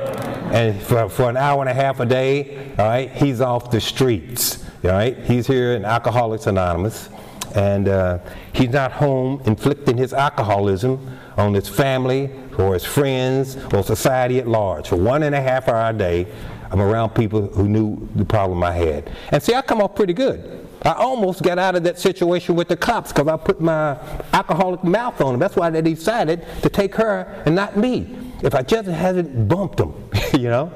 and 0.54 0.82
for, 0.82 1.10
for 1.10 1.30
an 1.30 1.36
hour 1.36 1.60
and 1.60 1.70
a 1.70 1.74
half 1.74 2.00
a 2.00 2.06
day, 2.06 2.74
all 2.80 2.86
right, 2.86 3.12
he's 3.12 3.42
off 3.42 3.70
the 3.70 3.82
streets. 3.82 4.64
Right, 4.88 5.18
he's 5.26 5.46
here 5.46 5.74
in 5.74 5.84
Alcoholics 5.84 6.48
Anonymous, 6.48 7.10
and 7.56 7.90
uh, 7.90 8.20
he's 8.54 8.70
not 8.70 8.94
home 8.94 9.42
inflicting 9.44 9.98
his 9.98 10.14
alcoholism 10.14 11.20
on 11.36 11.54
his 11.54 11.68
family 11.68 12.32
or 12.58 12.74
his 12.74 12.86
friends 12.86 13.58
or 13.74 13.84
society 13.84 14.40
at 14.40 14.48
large. 14.48 14.88
For 14.88 14.96
one 14.96 15.24
and 15.24 15.36
a 15.36 15.42
half 15.42 15.68
hour 15.68 15.90
a 15.90 15.94
day, 15.94 16.26
I'm 16.72 16.80
around 16.80 17.10
people 17.10 17.48
who 17.48 17.68
knew 17.68 18.08
the 18.16 18.24
problem 18.24 18.64
I 18.64 18.72
had. 18.72 19.12
And 19.32 19.44
see, 19.44 19.54
I 19.54 19.62
come 19.62 19.82
off 19.82 19.94
pretty 19.94 20.14
good. 20.14 20.66
I 20.84 20.94
almost 20.94 21.44
got 21.44 21.60
out 21.60 21.76
of 21.76 21.84
that 21.84 22.00
situation 22.00 22.56
with 22.56 22.70
the 22.70 22.78
cops 22.78 23.12
because 23.12 23.28
I 23.28 23.36
put 23.36 23.60
my 23.60 23.98
alcoholic 24.32 24.86
mouth 24.86 25.20
on 25.20 25.34
them. 25.34 25.40
That's 25.42 25.58
why 25.58 25.70
they 25.70 25.82
decided 25.82 26.46
to 26.62 26.70
take 26.70 26.96
her 26.96 27.44
and 27.46 27.54
not 27.54 27.76
me. 27.76 28.18
If 28.42 28.56
I 28.56 28.62
just 28.62 28.88
hadn't 28.88 29.50
bumped 29.50 29.80
them, 29.80 30.10
you 30.34 30.48
know. 30.48 30.72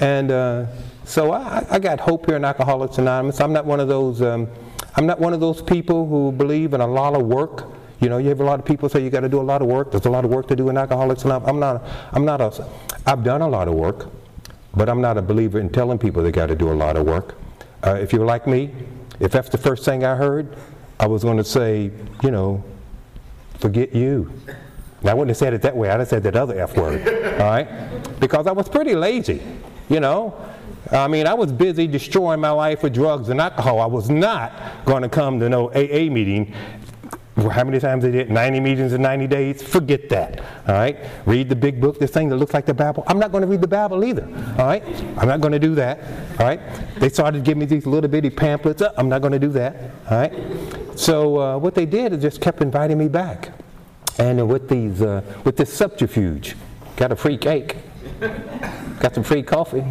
And 0.00 0.30
uh, 0.30 0.66
so 1.10 1.32
I, 1.32 1.66
I, 1.68 1.78
got 1.80 1.98
hope 1.98 2.26
here 2.26 2.36
in 2.36 2.44
Alcoholics 2.44 2.98
Anonymous. 2.98 3.40
I'm 3.40 3.52
not 3.52 3.66
one 3.66 3.80
of 3.80 3.88
those. 3.88 4.22
Um, 4.22 4.48
I'm 4.94 5.06
not 5.06 5.18
one 5.18 5.34
of 5.34 5.40
those 5.40 5.60
people 5.60 6.06
who 6.06 6.30
believe 6.30 6.72
in 6.72 6.80
a 6.80 6.86
lot 6.86 7.16
of 7.16 7.26
work. 7.26 7.66
You 8.00 8.08
know, 8.08 8.18
you 8.18 8.28
have 8.28 8.38
a 8.38 8.44
lot 8.44 8.60
of 8.60 8.64
people 8.64 8.88
say 8.88 9.02
you 9.02 9.10
got 9.10 9.20
to 9.20 9.28
do 9.28 9.40
a 9.40 9.42
lot 9.42 9.60
of 9.60 9.66
work. 9.66 9.90
There's 9.90 10.06
a 10.06 10.10
lot 10.10 10.24
of 10.24 10.30
work 10.30 10.46
to 10.48 10.56
do 10.56 10.68
in 10.68 10.76
Alcoholics 10.76 11.24
Anonymous. 11.24 11.48
I'm 11.50 11.58
not. 11.58 11.82
I'm 12.12 12.24
not 12.24 12.40
a. 12.40 12.68
I've 13.06 13.24
done 13.24 13.42
a 13.42 13.48
lot 13.48 13.66
of 13.66 13.74
work, 13.74 14.08
but 14.72 14.88
I'm 14.88 15.00
not 15.00 15.18
a 15.18 15.22
believer 15.22 15.58
in 15.58 15.68
telling 15.68 15.98
people 15.98 16.22
they 16.22 16.30
got 16.30 16.46
to 16.46 16.54
do 16.54 16.70
a 16.70 16.74
lot 16.74 16.96
of 16.96 17.04
work. 17.06 17.34
Uh, 17.84 17.94
if 17.94 18.12
you're 18.12 18.24
like 18.24 18.46
me, 18.46 18.70
if 19.18 19.32
that's 19.32 19.48
the 19.48 19.58
first 19.58 19.84
thing 19.84 20.04
I 20.04 20.14
heard, 20.14 20.56
I 21.00 21.08
was 21.08 21.24
going 21.24 21.38
to 21.38 21.44
say, 21.44 21.90
you 22.22 22.30
know, 22.30 22.62
forget 23.58 23.92
you. 23.92 24.32
Now, 25.02 25.10
I 25.10 25.14
wouldn't 25.14 25.30
have 25.30 25.38
said 25.38 25.54
it 25.54 25.62
that 25.62 25.76
way. 25.76 25.90
I'd 25.90 25.98
have 25.98 26.08
said 26.08 26.22
that 26.22 26.36
other 26.36 26.60
F 26.60 26.76
word, 26.76 27.02
all 27.40 27.50
right? 27.50 27.66
Because 28.20 28.46
I 28.46 28.52
was 28.52 28.68
pretty 28.68 28.94
lazy, 28.94 29.42
you 29.88 29.98
know. 29.98 30.36
I 30.92 31.08
mean, 31.08 31.26
I 31.26 31.34
was 31.34 31.52
busy 31.52 31.86
destroying 31.86 32.40
my 32.40 32.50
life 32.50 32.82
with 32.82 32.94
drugs 32.94 33.28
and 33.28 33.40
alcohol. 33.40 33.80
I 33.80 33.86
was 33.86 34.10
not 34.10 34.84
going 34.84 35.02
to 35.02 35.08
come 35.08 35.38
to 35.40 35.48
no 35.48 35.70
AA 35.70 36.10
meeting 36.10 36.54
how 37.48 37.64
many 37.64 37.78
times 37.80 38.02
they 38.02 38.10
did 38.10 38.30
90 38.30 38.60
meetings 38.60 38.92
in 38.92 39.02
90 39.02 39.26
days? 39.26 39.62
Forget 39.62 40.08
that. 40.10 40.40
All 40.68 40.74
right? 40.74 40.98
Read 41.26 41.48
the 41.48 41.56
big 41.56 41.80
book, 41.80 41.98
this 41.98 42.10
thing 42.10 42.28
that 42.28 42.36
looks 42.36 42.52
like 42.52 42.66
the 42.66 42.74
Bible. 42.74 43.04
I'm 43.06 43.18
not 43.18 43.32
going 43.32 43.42
to 43.42 43.48
read 43.48 43.60
the 43.60 43.68
Bible 43.68 44.04
either. 44.04 44.24
All 44.58 44.66
right? 44.66 44.84
I'm 45.16 45.28
not 45.28 45.40
going 45.40 45.52
to 45.52 45.58
do 45.58 45.74
that. 45.76 46.00
All 46.38 46.46
right? 46.46 46.60
They 46.96 47.08
started 47.08 47.44
giving 47.44 47.60
me 47.60 47.66
these 47.66 47.86
little 47.86 48.10
bitty 48.10 48.30
pamphlets. 48.30 48.82
I'm 48.96 49.08
not 49.08 49.22
going 49.22 49.32
to 49.32 49.38
do 49.38 49.48
that. 49.50 49.76
All 50.10 50.18
right? 50.18 50.98
So 50.98 51.40
uh, 51.40 51.58
what 51.58 51.74
they 51.74 51.86
did 51.86 52.12
is 52.12 52.22
just 52.22 52.40
kept 52.40 52.60
inviting 52.60 52.98
me 52.98 53.08
back. 53.08 53.52
And 54.18 54.48
with 54.48 54.68
these, 54.68 55.00
uh, 55.00 55.22
with 55.44 55.56
this 55.56 55.72
subterfuge, 55.72 56.56
got 56.96 57.12
a 57.12 57.16
free 57.16 57.38
cake, 57.38 57.76
got 58.98 59.14
some 59.14 59.24
free 59.24 59.42
coffee. 59.42 59.84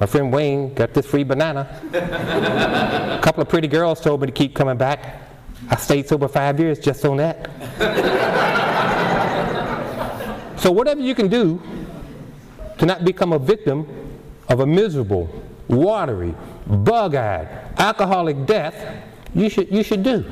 My 0.00 0.06
friend 0.06 0.32
Wayne 0.32 0.72
got 0.72 0.94
this 0.94 1.04
free 1.04 1.24
banana. 1.24 1.68
a 1.92 3.20
couple 3.22 3.42
of 3.42 3.50
pretty 3.50 3.68
girls 3.68 4.00
told 4.00 4.22
me 4.22 4.28
to 4.28 4.32
keep 4.32 4.54
coming 4.54 4.78
back. 4.78 5.20
I 5.68 5.76
stayed 5.76 6.08
sober 6.08 6.26
five 6.26 6.58
years 6.58 6.78
just 6.78 7.04
on 7.04 7.18
that. 7.18 7.50
so 10.58 10.72
whatever 10.72 11.02
you 11.02 11.14
can 11.14 11.28
do 11.28 11.60
to 12.78 12.86
not 12.86 13.04
become 13.04 13.34
a 13.34 13.38
victim 13.38 13.86
of 14.48 14.60
a 14.60 14.66
miserable, 14.66 15.28
watery, 15.68 16.34
bug-eyed, 16.66 17.46
alcoholic 17.76 18.46
death, 18.46 19.04
you 19.34 19.50
should, 19.50 19.70
you 19.70 19.82
should 19.82 20.02
do. 20.02 20.24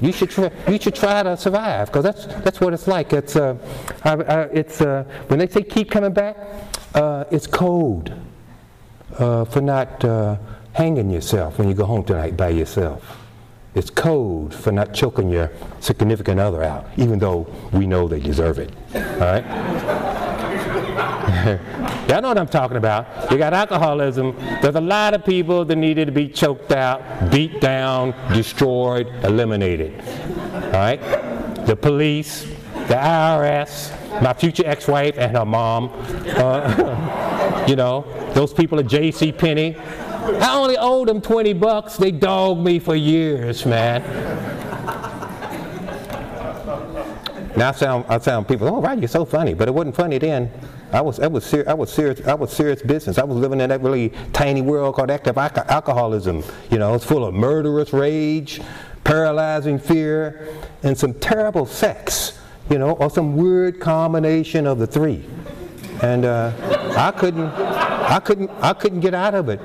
You 0.00 0.12
should 0.12 0.30
try, 0.30 0.50
you 0.66 0.80
should 0.80 0.94
try 0.94 1.22
to 1.22 1.36
survive 1.36 1.88
because 1.88 2.04
that's, 2.04 2.24
that's 2.42 2.58
what 2.58 2.72
it's 2.72 2.88
like. 2.88 3.12
It's, 3.12 3.36
uh, 3.36 3.56
I, 4.02 4.12
I, 4.14 4.40
it's 4.44 4.80
uh, 4.80 5.04
when 5.28 5.38
they 5.38 5.46
say 5.46 5.62
keep 5.62 5.90
coming 5.90 6.14
back, 6.14 6.38
uh, 6.94 7.24
it's 7.30 7.46
code 7.46 8.14
uh, 9.18 9.44
for 9.44 9.60
not 9.60 10.04
uh, 10.04 10.36
hanging 10.72 11.10
yourself 11.10 11.58
when 11.58 11.68
you 11.68 11.74
go 11.74 11.84
home 11.84 12.04
tonight 12.04 12.36
by 12.36 12.48
yourself. 12.50 13.18
It's 13.74 13.90
code 13.90 14.52
for 14.52 14.72
not 14.72 14.92
choking 14.92 15.30
your 15.30 15.52
significant 15.78 16.40
other 16.40 16.64
out, 16.64 16.86
even 16.96 17.18
though 17.20 17.46
we 17.72 17.86
know 17.86 18.08
they 18.08 18.18
deserve 18.18 18.58
it. 18.58 18.72
All 18.94 19.00
right? 19.20 19.44
Y'all 22.08 22.20
know 22.20 22.28
what 22.28 22.38
I'm 22.38 22.48
talking 22.48 22.76
about. 22.76 23.30
You 23.30 23.38
got 23.38 23.54
alcoholism. 23.54 24.34
There's 24.60 24.74
a 24.74 24.80
lot 24.80 25.14
of 25.14 25.24
people 25.24 25.64
that 25.64 25.76
needed 25.76 26.06
to 26.06 26.12
be 26.12 26.28
choked 26.28 26.72
out, 26.72 27.30
beat 27.30 27.60
down, 27.60 28.12
destroyed, 28.34 29.06
eliminated. 29.22 30.00
All 30.54 30.70
right? 30.72 31.00
The 31.66 31.76
police, 31.76 32.42
the 32.88 32.96
IRS, 32.96 34.20
my 34.20 34.32
future 34.32 34.64
ex-wife 34.66 35.16
and 35.16 35.36
her 35.36 35.44
mom. 35.44 35.90
Uh, 36.36 37.36
you 37.66 37.76
know, 37.76 38.04
those 38.34 38.52
people 38.52 38.78
at 38.78 38.86
J.C. 38.86 39.32
Penney. 39.32 39.76
I 39.76 40.54
only 40.54 40.76
owed 40.76 41.08
them 41.08 41.20
20 41.20 41.52
bucks. 41.54 41.96
They 41.96 42.10
dogged 42.10 42.62
me 42.62 42.78
for 42.78 42.94
years, 42.94 43.64
man. 43.66 44.02
Now 47.56 47.70
I 47.70 47.72
sound, 47.72 48.04
I 48.08 48.18
sound 48.18 48.46
people, 48.48 48.68
oh, 48.68 48.80
right, 48.80 48.98
you're 48.98 49.08
so 49.08 49.24
funny. 49.24 49.54
But 49.54 49.68
it 49.68 49.72
wasn't 49.72 49.96
funny 49.96 50.18
then. 50.18 50.50
I 50.92 51.00
was, 51.00 51.20
I 51.20 51.26
was, 51.26 51.44
ser- 51.44 51.68
I 51.68 51.74
was 51.74 51.92
serious, 51.92 52.26
I 52.26 52.34
was 52.34 52.52
serious 52.52 52.82
business. 52.82 53.18
I 53.18 53.24
was 53.24 53.36
living 53.36 53.60
in 53.60 53.68
that 53.70 53.80
really 53.82 54.12
tiny 54.32 54.62
world 54.62 54.94
called 54.96 55.10
active 55.10 55.36
alco- 55.36 55.66
alcoholism. 55.68 56.42
You 56.70 56.78
know, 56.78 56.94
it's 56.94 57.04
full 57.04 57.24
of 57.24 57.34
murderous 57.34 57.92
rage, 57.92 58.60
paralyzing 59.04 59.78
fear, 59.78 60.48
and 60.82 60.96
some 60.96 61.14
terrible 61.14 61.66
sex. 61.66 62.38
You 62.70 62.78
know, 62.78 62.92
or 62.92 63.10
some 63.10 63.36
weird 63.36 63.80
combination 63.80 64.64
of 64.66 64.78
the 64.78 64.86
three. 64.86 65.26
And 66.02 66.24
uh, 66.24 66.52
I 66.96 67.10
couldn't, 67.10 67.50
I 67.50 68.20
couldn't, 68.20 68.50
I 68.60 68.72
couldn't 68.72 69.00
get 69.00 69.14
out 69.14 69.34
of 69.34 69.48
it 69.48 69.60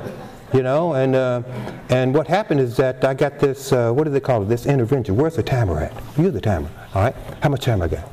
you 0.56 0.64
know, 0.64 0.94
and, 0.94 1.16
uh, 1.16 1.42
and 1.90 2.14
what 2.14 2.28
happened 2.28 2.62
is 2.62 2.78
that 2.78 3.04
I 3.04 3.14
got 3.14 3.40
this, 3.40 3.74
uh, 3.74 3.92
what 3.92 4.06
do 4.06 4.10
they 4.10 4.22
call 4.22 4.42
it, 4.42 4.46
this 4.46 4.66
intervention. 4.66 5.18
Where's 5.18 5.36
the 5.36 5.44
timer 5.44 5.80
at? 5.80 5.94
You're 6.18 6.32
the 6.32 6.40
timer, 6.40 6.70
all 6.94 7.04
right? 7.04 7.16
How 7.42 7.50
much 7.50 7.66
time 7.66 7.82
I 7.82 7.88
got? 7.90 8.10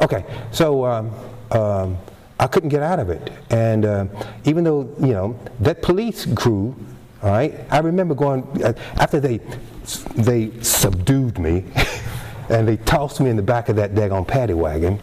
Okay, 0.00 0.24
so 0.50 0.84
um, 0.84 1.12
um, 1.52 1.96
I 2.40 2.48
couldn't 2.48 2.68
get 2.68 2.82
out 2.82 2.98
of 2.98 3.10
it. 3.10 3.30
And 3.50 3.84
uh, 3.84 4.06
even 4.44 4.64
though, 4.64 4.92
you 5.00 5.12
know, 5.12 5.38
that 5.60 5.82
police 5.82 6.26
crew, 6.34 6.74
all 7.22 7.30
right, 7.30 7.54
I 7.70 7.78
remember 7.78 8.14
going, 8.14 8.42
uh, 8.62 8.72
after 8.96 9.20
they, 9.20 9.40
they 10.16 10.50
subdued 10.62 11.38
me 11.38 11.64
and 12.48 12.66
they 12.66 12.76
tossed 12.78 13.20
me 13.20 13.30
in 13.30 13.36
the 13.36 13.42
back 13.42 13.68
of 13.68 13.76
that 13.76 13.94
daggone 13.94 14.26
paddy 14.26 14.54
wagon, 14.54 15.00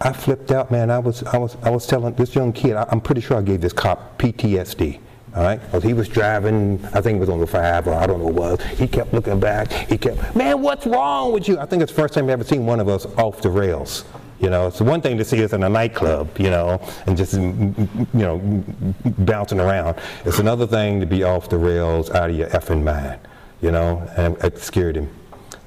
I 0.00 0.12
flipped 0.12 0.50
out, 0.50 0.70
man. 0.70 0.90
I 0.90 0.98
was, 0.98 1.22
I 1.24 1.38
was, 1.38 1.56
I 1.62 1.70
was 1.70 1.86
telling 1.86 2.14
this 2.14 2.34
young 2.34 2.52
kid, 2.52 2.76
I, 2.76 2.86
am 2.92 3.00
pretty 3.00 3.20
sure 3.20 3.38
I 3.38 3.42
gave 3.42 3.60
this 3.60 3.72
cop 3.72 4.18
PTSD. 4.18 5.00
All 5.34 5.42
right, 5.42 5.60
because 5.60 5.82
he 5.82 5.92
was 5.92 6.08
driving, 6.08 6.82
I 6.94 7.02
think 7.02 7.16
it 7.16 7.20
was 7.20 7.28
on 7.28 7.40
the 7.40 7.46
five, 7.46 7.86
or 7.86 7.92
I 7.92 8.06
don't 8.06 8.20
know 8.20 8.28
what 8.28 8.60
it 8.62 8.70
was. 8.70 8.78
He 8.78 8.88
kept 8.88 9.12
looking 9.12 9.38
back. 9.38 9.70
He 9.70 9.98
kept, 9.98 10.34
man, 10.34 10.62
what's 10.62 10.86
wrong 10.86 11.32
with 11.32 11.46
you? 11.46 11.58
I 11.58 11.66
think 11.66 11.82
it's 11.82 11.92
the 11.92 12.00
first 12.00 12.14
time 12.14 12.24
I've 12.24 12.30
ever 12.30 12.44
seen 12.44 12.64
one 12.64 12.80
of 12.80 12.88
us 12.88 13.04
off 13.18 13.42
the 13.42 13.50
rails. 13.50 14.06
You 14.40 14.48
know, 14.48 14.66
it's 14.66 14.80
one 14.80 15.02
thing 15.02 15.18
to 15.18 15.24
see 15.24 15.44
us 15.44 15.52
in 15.52 15.62
a 15.62 15.68
nightclub, 15.68 16.38
you 16.38 16.50
know, 16.50 16.80
and 17.06 17.16
just, 17.16 17.34
mm, 17.34 17.74
mm, 17.74 18.06
you 18.14 18.20
know, 18.20 18.38
mm, 18.38 19.26
bouncing 19.26 19.60
around. 19.60 19.98
It's 20.24 20.38
another 20.38 20.66
thing 20.66 21.00
to 21.00 21.06
be 21.06 21.22
off 21.22 21.50
the 21.50 21.58
rails 21.58 22.10
out 22.10 22.30
of 22.30 22.36
your 22.36 22.48
effing 22.48 22.82
mind, 22.82 23.20
you 23.60 23.70
know, 23.70 24.08
and 24.16 24.36
it 24.42 24.58
scared 24.58 24.96
him. 24.96 25.10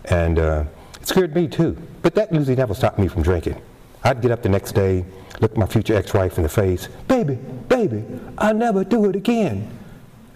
And 0.06 0.40
uh, 0.40 0.64
it 1.02 1.08
scared 1.08 1.36
me 1.36 1.48
too. 1.48 1.78
But 2.02 2.16
that 2.16 2.34
usually 2.34 2.56
never 2.56 2.74
stopped 2.74 3.00
me 3.00 3.08
from 3.08 3.24
drinking. 3.24 3.62
I'd 4.04 4.22
get 4.22 4.32
up 4.32 4.42
the 4.42 4.50
next 4.50 4.74
day, 4.74 5.06
look 5.42 5.58
my 5.58 5.66
future 5.66 5.96
ex-wife 5.96 6.38
in 6.38 6.44
the 6.44 6.50
face, 6.50 6.88
baby, 7.08 7.36
baby, 7.68 8.04
I'll 8.38 8.54
never 8.54 8.84
do 8.84 9.06
it 9.06 9.16
again. 9.16 9.70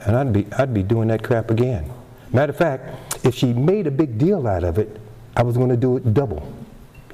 And 0.01 0.15
I'd 0.15 0.34
be, 0.34 0.46
I'd 0.58 0.74
be 0.74 0.84
doing 0.84 1.08
that 1.08 1.24
crap 1.24 1.50
again. 1.50 1.89
Matter 2.34 2.51
of 2.51 2.58
fact, 2.58 3.25
if 3.25 3.36
she 3.36 3.53
made 3.53 3.88
a 3.88 3.91
big 3.91 4.17
deal 4.17 4.48
out 4.48 4.63
of 4.63 4.77
it, 4.77 5.00
I 5.38 5.43
was 5.43 5.55
going 5.55 5.70
to 5.70 5.77
do 5.77 5.98
it 5.98 6.13
double, 6.13 6.51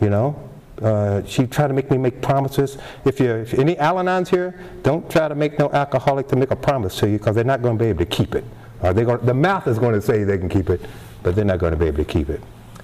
you 0.02 0.10
know? 0.10 0.50
Uh, 0.82 1.22
she 1.26 1.46
tried 1.46 1.68
to 1.68 1.74
make 1.74 1.92
me 1.92 1.98
make 1.98 2.22
promises. 2.22 2.78
If 3.04 3.20
you're 3.20 3.40
if 3.40 3.54
any 3.54 3.78
Al-Anons 3.78 4.30
here, 4.30 4.58
don't 4.82 5.10
try 5.12 5.28
to 5.28 5.36
make 5.36 5.60
no 5.60 5.70
alcoholic 5.72 6.30
to 6.30 6.38
make 6.38 6.52
a 6.52 6.56
promise 6.56 6.98
to 7.00 7.10
you 7.10 7.18
because 7.18 7.36
they're 7.36 7.44
not 7.44 7.62
going 7.62 7.78
to 7.78 7.84
be 7.84 7.90
able 7.90 8.00
to 8.00 8.06
keep 8.06 8.34
it. 8.34 8.46
Uh, 8.82 8.94
going, 8.94 9.26
the 9.26 9.34
mouth 9.34 9.68
is 9.68 9.78
going 9.78 9.94
to 9.94 10.02
say 10.02 10.24
they 10.24 10.38
can 10.38 10.48
keep 10.48 10.70
it, 10.70 10.80
but 11.22 11.36
they're 11.36 11.44
not 11.44 11.60
going 11.60 11.74
to 11.74 11.78
be 11.78 11.86
able 11.86 11.98
to 11.98 12.06
keep 12.06 12.30
it. 12.30 12.42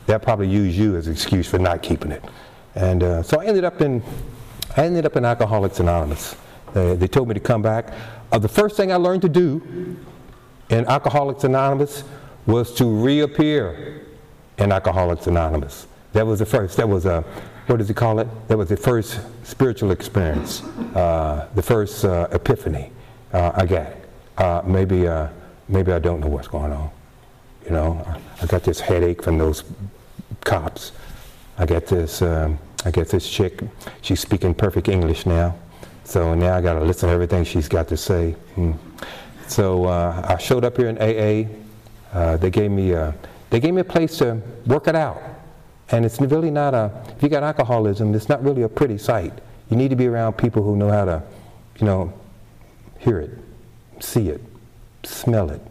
They'll 0.08 0.20
probably 0.20 0.48
use 0.48 0.78
you 0.78 0.96
as 0.96 1.08
an 1.08 1.14
excuse 1.14 1.48
for 1.48 1.58
not 1.58 1.82
keeping 1.82 2.12
it. 2.12 2.24
And 2.76 3.04
uh, 3.04 3.24
so 3.24 3.40
I 3.40 3.46
ended 3.46 3.64
up 3.64 3.82
in, 3.82 4.04
I 4.78 4.86
ended 4.86 5.06
up 5.06 5.16
in 5.16 5.26
Alcoholics 5.26 5.80
Anonymous. 5.80 6.36
They, 6.74 6.96
they 6.96 7.08
told 7.08 7.28
me 7.28 7.34
to 7.34 7.40
come 7.40 7.62
back. 7.62 7.94
Uh, 8.32 8.38
the 8.38 8.50
first 8.50 8.76
thing 8.78 8.92
I 8.92 8.98
learned 8.98 9.22
to 9.24 9.30
do 9.30 9.98
in 10.70 10.86
Alcoholics 10.86 11.44
Anonymous 11.44 12.04
was 12.46 12.74
to 12.76 12.86
reappear 12.86 14.02
in 14.58 14.72
Alcoholics 14.72 15.28
Anonymous. 15.28 15.88
That 16.14 16.28
was 16.28 16.40
the 16.40 16.46
first. 16.46 16.78
That 16.78 16.88
was 16.88 17.06
a, 17.06 17.22
what 17.68 17.78
does 17.78 17.88
he 17.88 17.94
call 17.94 18.20
it? 18.20 18.28
That 18.48 18.58
was 18.58 18.70
the 18.70 18.78
first 18.78 19.20
spiritual 19.44 19.92
experience, 19.92 20.62
uh, 20.96 21.48
the 21.56 21.62
first 21.62 22.06
uh, 22.06 22.28
epiphany 22.32 22.92
uh, 23.34 23.52
I 23.56 23.66
got. 23.66 24.66
Maybe, 24.66 25.10
maybe 25.68 25.92
I 25.92 26.00
don't 26.00 26.20
know 26.20 26.28
what's 26.28 26.48
going 26.48 26.72
on. 26.72 26.90
You 27.66 27.72
know, 27.72 28.06
I 28.42 28.46
got 28.46 28.64
this 28.64 28.80
headache 28.80 29.24
from 29.24 29.38
those 29.38 29.64
cops. 30.46 30.94
I 31.58 31.66
got 31.66 31.86
this, 31.88 32.22
um, 32.22 32.58
I 32.86 32.92
got 32.92 33.08
this 33.08 33.30
chick. 33.30 33.62
She's 34.02 34.22
speaking 34.22 34.54
perfect 34.54 34.88
English 34.88 35.26
now. 35.26 35.56
So 36.06 36.34
now 36.34 36.56
I 36.56 36.62
got 36.62 36.76
to 36.76 36.82
listen 36.82 37.10
to 37.10 37.14
everything 37.14 37.44
she's 37.44 37.68
got 37.68 37.90
to 37.90 37.98
say. 37.98 38.32
Hmm. 38.56 38.74
So 39.48 39.86
uh, 39.86 40.26
I 40.28 40.38
showed 40.38 40.64
up 40.64 40.78
here 40.78 40.88
in 40.88 40.98
AA. 40.98 41.50
Uh, 42.14 42.38
they 42.38 42.50
gave 42.50 42.72
me 42.72 42.92
a, 42.92 43.14
they 43.50 43.60
gave 43.60 43.74
me 43.74 43.82
a 43.82 43.86
place 43.86 44.18
to 44.20 44.42
work 44.66 44.88
it 44.88 44.96
out. 44.96 45.22
And 45.90 46.06
it's 46.06 46.20
really 46.22 46.52
not 46.52 46.74
a, 46.74 46.92
if 47.16 47.22
you 47.22 47.30
got 47.30 47.44
alcoholism, 47.44 48.14
it's 48.16 48.30
not 48.30 48.44
really 48.44 48.64
a 48.64 48.70
pretty 48.70 48.98
sight. 48.98 49.34
You 49.70 49.78
need 49.78 49.90
to 49.90 49.96
be 49.96 50.08
around 50.08 50.34
people 50.34 50.64
who 50.64 50.76
know 50.76 50.90
how 50.90 51.06
to, 51.06 51.24
you 51.80 51.86
know, 51.86 52.14
hear 53.00 53.20
it, 53.20 53.32
see 54.00 54.30
it, 54.30 54.42
smell 55.04 55.50
it. 55.52 55.62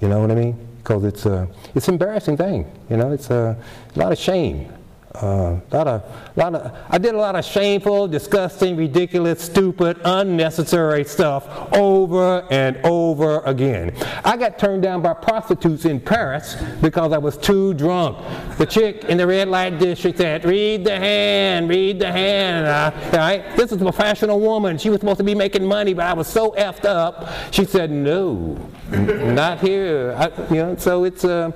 You 0.00 0.08
know 0.08 0.20
what 0.20 0.30
I 0.30 0.34
mean? 0.34 0.71
Because 0.82 1.04
it's 1.04 1.26
a, 1.26 1.48
it's 1.74 1.86
an 1.88 1.94
embarrassing 1.94 2.36
thing. 2.36 2.70
You 2.90 2.96
know, 2.96 3.12
it's 3.12 3.30
a, 3.30 3.56
a 3.94 3.98
lot 3.98 4.10
of 4.10 4.18
shame. 4.18 4.72
Uh, 5.14 5.60
lot 5.70 5.86
of, 5.86 6.36
lot 6.36 6.54
of, 6.54 6.76
I 6.88 6.96
did 6.96 7.14
a 7.14 7.18
lot 7.18 7.36
of 7.36 7.44
shameful, 7.44 8.08
disgusting, 8.08 8.76
ridiculous, 8.76 9.42
stupid, 9.42 10.00
unnecessary 10.04 11.04
stuff 11.04 11.70
over 11.74 12.46
and 12.50 12.78
over 12.78 13.40
again. 13.40 13.94
I 14.24 14.38
got 14.38 14.58
turned 14.58 14.82
down 14.82 15.02
by 15.02 15.12
prostitutes 15.12 15.84
in 15.84 16.00
Paris 16.00 16.56
because 16.80 17.12
I 17.12 17.18
was 17.18 17.36
too 17.36 17.74
drunk. 17.74 18.24
The 18.56 18.64
chick 18.64 19.04
in 19.04 19.18
the 19.18 19.26
red 19.26 19.48
light 19.48 19.78
district 19.78 20.16
said, 20.16 20.46
read 20.46 20.84
the 20.84 20.98
hand, 20.98 21.68
read 21.68 21.98
the 21.98 22.10
hand. 22.10 22.66
I, 22.66 23.10
right? 23.10 23.56
This 23.56 23.70
is 23.70 23.82
a 23.82 23.84
professional 23.84 24.40
woman. 24.40 24.78
She 24.78 24.88
was 24.88 25.00
supposed 25.00 25.18
to 25.18 25.24
be 25.24 25.34
making 25.34 25.66
money, 25.66 25.92
but 25.92 26.06
I 26.06 26.14
was 26.14 26.26
so 26.26 26.52
effed 26.52 26.86
up. 26.86 27.28
She 27.52 27.66
said, 27.66 27.90
no, 27.90 28.56
not 28.90 29.60
here. 29.60 30.14
I, 30.16 30.54
you 30.54 30.62
know, 30.62 30.76
so 30.76 31.04
it's, 31.04 31.26
uh, 31.26 31.52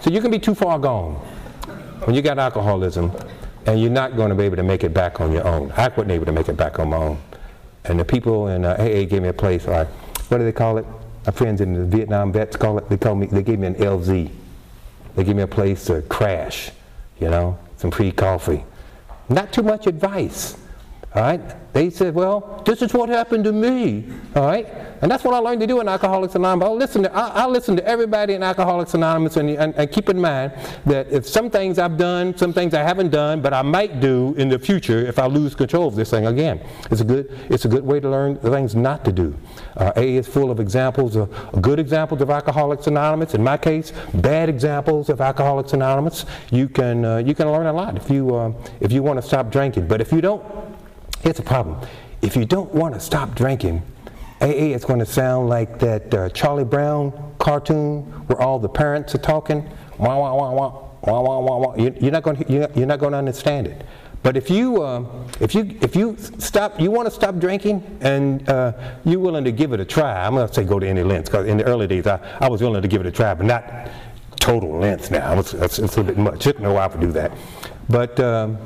so 0.00 0.10
you 0.10 0.20
can 0.20 0.32
be 0.32 0.38
too 0.40 0.56
far 0.56 0.80
gone 0.80 1.24
when 2.08 2.14
you 2.14 2.22
got 2.22 2.38
alcoholism 2.38 3.12
and 3.66 3.82
you're 3.82 3.90
not 3.90 4.16
going 4.16 4.30
to 4.30 4.34
be 4.34 4.44
able 4.44 4.56
to 4.56 4.62
make 4.62 4.82
it 4.82 4.94
back 4.94 5.20
on 5.20 5.30
your 5.30 5.46
own. 5.46 5.70
I 5.72 5.88
wasn't 5.88 6.12
able 6.12 6.24
to 6.24 6.32
make 6.32 6.48
it 6.48 6.56
back 6.56 6.78
on 6.78 6.88
my 6.88 6.96
own. 6.96 7.18
And 7.84 8.00
the 8.00 8.04
people 8.06 8.48
in 8.48 8.64
uh, 8.64 8.78
AA 8.80 9.04
gave 9.04 9.20
me 9.20 9.28
a 9.28 9.32
place, 9.34 9.66
like, 9.66 9.88
what 10.30 10.38
do 10.38 10.44
they 10.44 10.52
call 10.52 10.78
it? 10.78 10.86
My 11.26 11.32
friends 11.32 11.60
in 11.60 11.74
the 11.74 11.84
Vietnam 11.84 12.32
vets 12.32 12.56
call 12.56 12.78
it, 12.78 12.88
they, 12.88 12.96
call 12.96 13.14
me, 13.14 13.26
they 13.26 13.42
gave 13.42 13.58
me 13.58 13.66
an 13.66 13.74
LZ. 13.74 14.30
They 15.16 15.22
give 15.22 15.36
me 15.36 15.42
a 15.42 15.46
place 15.46 15.84
to 15.84 16.00
crash, 16.00 16.70
you 17.20 17.28
know, 17.28 17.58
some 17.76 17.90
free 17.90 18.10
coffee. 18.10 18.64
Not 19.28 19.52
too 19.52 19.62
much 19.62 19.86
advice. 19.86 20.56
All 21.14 21.22
right? 21.22 21.72
They 21.72 21.90
said, 21.90 22.14
well, 22.14 22.62
this 22.66 22.82
is 22.82 22.92
what 22.92 23.08
happened 23.08 23.44
to 23.44 23.52
me. 23.52 24.12
All 24.34 24.46
right? 24.46 24.66
And 25.00 25.10
that's 25.10 25.22
what 25.22 25.32
I 25.32 25.38
learned 25.38 25.60
to 25.60 25.66
do 25.66 25.80
in 25.80 25.88
Alcoholics 25.88 26.34
Anonymous. 26.34 26.66
I'll 26.66 26.76
listen 26.76 27.02
to, 27.04 27.14
I'll 27.14 27.50
listen 27.50 27.76
to 27.76 27.86
everybody 27.86 28.34
in 28.34 28.42
Alcoholics 28.42 28.94
Anonymous 28.94 29.36
and, 29.36 29.50
and, 29.50 29.74
and, 29.76 29.90
keep 29.92 30.08
in 30.08 30.20
mind 30.20 30.52
that 30.86 31.10
if 31.10 31.26
some 31.26 31.50
things 31.50 31.78
I've 31.78 31.96
done, 31.96 32.36
some 32.36 32.52
things 32.52 32.74
I 32.74 32.82
haven't 32.82 33.10
done, 33.10 33.40
but 33.40 33.54
I 33.54 33.62
might 33.62 34.00
do 34.00 34.34
in 34.36 34.48
the 34.48 34.58
future 34.58 35.06
if 35.06 35.18
I 35.18 35.26
lose 35.26 35.54
control 35.54 35.86
of 35.86 35.94
this 35.94 36.10
thing 36.10 36.26
again. 36.26 36.60
It's 36.90 37.00
a 37.00 37.04
good, 37.04 37.38
it's 37.48 37.64
a 37.64 37.68
good 37.68 37.84
way 37.84 38.00
to 38.00 38.10
learn 38.10 38.38
the 38.42 38.50
things 38.50 38.74
not 38.74 39.04
to 39.04 39.12
do. 39.12 39.36
Uh, 39.76 39.92
A 39.96 40.16
is 40.16 40.26
full 40.26 40.50
of 40.50 40.58
examples, 40.58 41.16
of, 41.16 41.30
good 41.62 41.78
examples 41.78 42.20
of 42.20 42.30
Alcoholics 42.30 42.86
Anonymous. 42.86 43.34
In 43.34 43.44
my 43.44 43.56
case, 43.56 43.92
bad 44.14 44.48
examples 44.48 45.08
of 45.08 45.20
Alcoholics 45.20 45.72
Anonymous. 45.72 46.26
You 46.50 46.68
can, 46.68 47.04
uh, 47.04 47.18
you 47.18 47.34
can 47.34 47.50
learn 47.50 47.66
a 47.66 47.72
lot 47.72 47.96
if 47.96 48.10
you, 48.10 48.34
uh, 48.34 48.52
if 48.80 48.90
you 48.90 49.02
want 49.02 49.20
to 49.20 49.22
stop 49.22 49.50
drinking. 49.52 49.86
But 49.86 50.00
if 50.00 50.12
you 50.12 50.20
don't, 50.20 50.42
Here's 51.22 51.36
the 51.36 51.42
problem. 51.42 51.80
If 52.22 52.36
you 52.36 52.44
don't 52.44 52.72
want 52.74 52.94
to 52.94 53.00
stop 53.00 53.34
drinking, 53.34 53.82
AA 54.40 54.74
is 54.74 54.84
going 54.84 55.00
to 55.00 55.06
sound 55.06 55.48
like 55.48 55.78
that 55.80 56.14
uh, 56.14 56.28
Charlie 56.30 56.64
Brown 56.64 57.34
cartoon 57.38 58.02
where 58.26 58.40
all 58.40 58.58
the 58.58 58.68
parents 58.68 59.14
are 59.14 59.18
talking. 59.18 59.68
Wah, 59.98 60.18
wah, 60.18 60.34
wah, 60.34 60.52
wah, 60.52 60.88
wah, 61.02 61.20
wah, 61.20 61.38
wah, 61.40 61.58
wah. 61.58 61.74
You're 61.76 62.12
not 62.12 62.22
going 62.22 62.36
to, 62.36 62.70
you're 62.74 62.86
not 62.86 63.00
going 63.00 63.12
to 63.12 63.18
understand 63.18 63.66
it. 63.66 63.84
But 64.22 64.36
if 64.36 64.50
you, 64.50 64.82
uh, 64.82 65.04
if 65.40 65.54
you, 65.54 65.78
if 65.80 65.94
you 65.94 66.16
stop, 66.38 66.80
you 66.80 66.90
want 66.90 67.06
to 67.06 67.14
stop 67.14 67.38
drinking, 67.38 67.98
and 68.00 68.48
uh, 68.48 68.72
you're 69.04 69.20
willing 69.20 69.44
to 69.44 69.52
give 69.52 69.72
it 69.72 69.80
a 69.80 69.84
try. 69.84 70.26
I'm 70.26 70.34
going 70.34 70.46
to 70.46 70.52
say 70.52 70.64
go 70.64 70.78
to 70.78 70.86
any 70.86 71.02
length 71.02 71.26
because 71.26 71.46
in 71.46 71.56
the 71.56 71.64
early 71.64 71.86
days 71.86 72.06
I, 72.06 72.18
I 72.40 72.48
was 72.48 72.60
willing 72.60 72.82
to 72.82 72.88
give 72.88 73.00
it 73.00 73.06
a 73.06 73.12
try, 73.12 73.34
but 73.34 73.46
not 73.46 73.88
total 74.40 74.78
length 74.78 75.10
now. 75.10 75.38
It's, 75.38 75.54
it's, 75.54 75.78
it's 75.78 75.96
a 75.96 76.04
bit 76.04 76.18
much. 76.18 76.46
While 76.46 76.90
to 76.90 76.98
do 76.98 77.12
that. 77.12 77.32
But 77.88 78.18
um, 78.20 78.58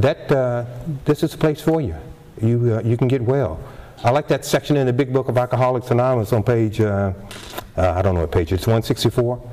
that 0.00 0.30
uh, 0.30 0.64
this 1.04 1.22
is 1.22 1.34
a 1.34 1.38
place 1.38 1.60
for 1.60 1.80
you. 1.80 1.94
You 2.40 2.76
uh, 2.76 2.82
you 2.82 2.96
can 2.96 3.08
get 3.08 3.22
well. 3.22 3.60
I 4.04 4.10
like 4.10 4.28
that 4.28 4.44
section 4.44 4.76
in 4.76 4.86
the 4.86 4.92
Big 4.92 5.12
Book 5.12 5.28
of 5.28 5.36
Alcoholics 5.36 5.90
Anonymous 5.90 6.32
on 6.32 6.42
page 6.44 6.80
uh, 6.80 7.12
uh 7.76 7.92
I 7.96 8.02
don't 8.02 8.14
know 8.14 8.20
what 8.20 8.32
page 8.32 8.52
it's 8.52 8.66
164. 8.66 9.50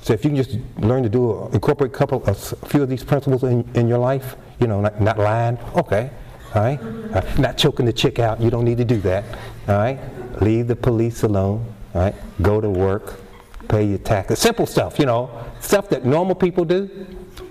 So 0.00 0.12
if 0.12 0.24
you 0.24 0.30
can 0.30 0.36
just 0.36 0.58
learn 0.78 1.02
to 1.02 1.08
do 1.08 1.30
a, 1.30 1.50
incorporate 1.50 1.92
a 1.92 1.96
couple 1.96 2.24
a 2.26 2.34
few 2.34 2.82
of 2.82 2.88
these 2.88 3.04
principles 3.04 3.44
in, 3.44 3.68
in 3.74 3.86
your 3.86 3.98
life, 3.98 4.34
you 4.58 4.66
know, 4.66 4.80
not, 4.80 5.00
not 5.00 5.18
lying, 5.18 5.58
okay, 5.76 6.10
all 6.54 6.62
right, 6.62 6.80
uh, 6.80 7.22
not 7.38 7.56
choking 7.56 7.86
the 7.86 7.92
chick 7.92 8.18
out. 8.18 8.40
You 8.40 8.50
don't 8.50 8.64
need 8.64 8.78
to 8.78 8.84
do 8.84 9.00
that, 9.02 9.24
all 9.68 9.76
right. 9.76 9.98
Leave 10.40 10.66
the 10.66 10.76
police 10.76 11.22
alone, 11.22 11.64
all 11.94 12.00
right. 12.00 12.14
Go 12.40 12.60
to 12.60 12.68
work, 12.68 13.20
pay 13.68 13.84
your 13.84 13.98
taxes, 13.98 14.38
simple 14.40 14.66
stuff, 14.66 14.98
you 14.98 15.06
know, 15.06 15.30
stuff 15.60 15.88
that 15.90 16.04
normal 16.04 16.34
people 16.34 16.64
do 16.64 16.88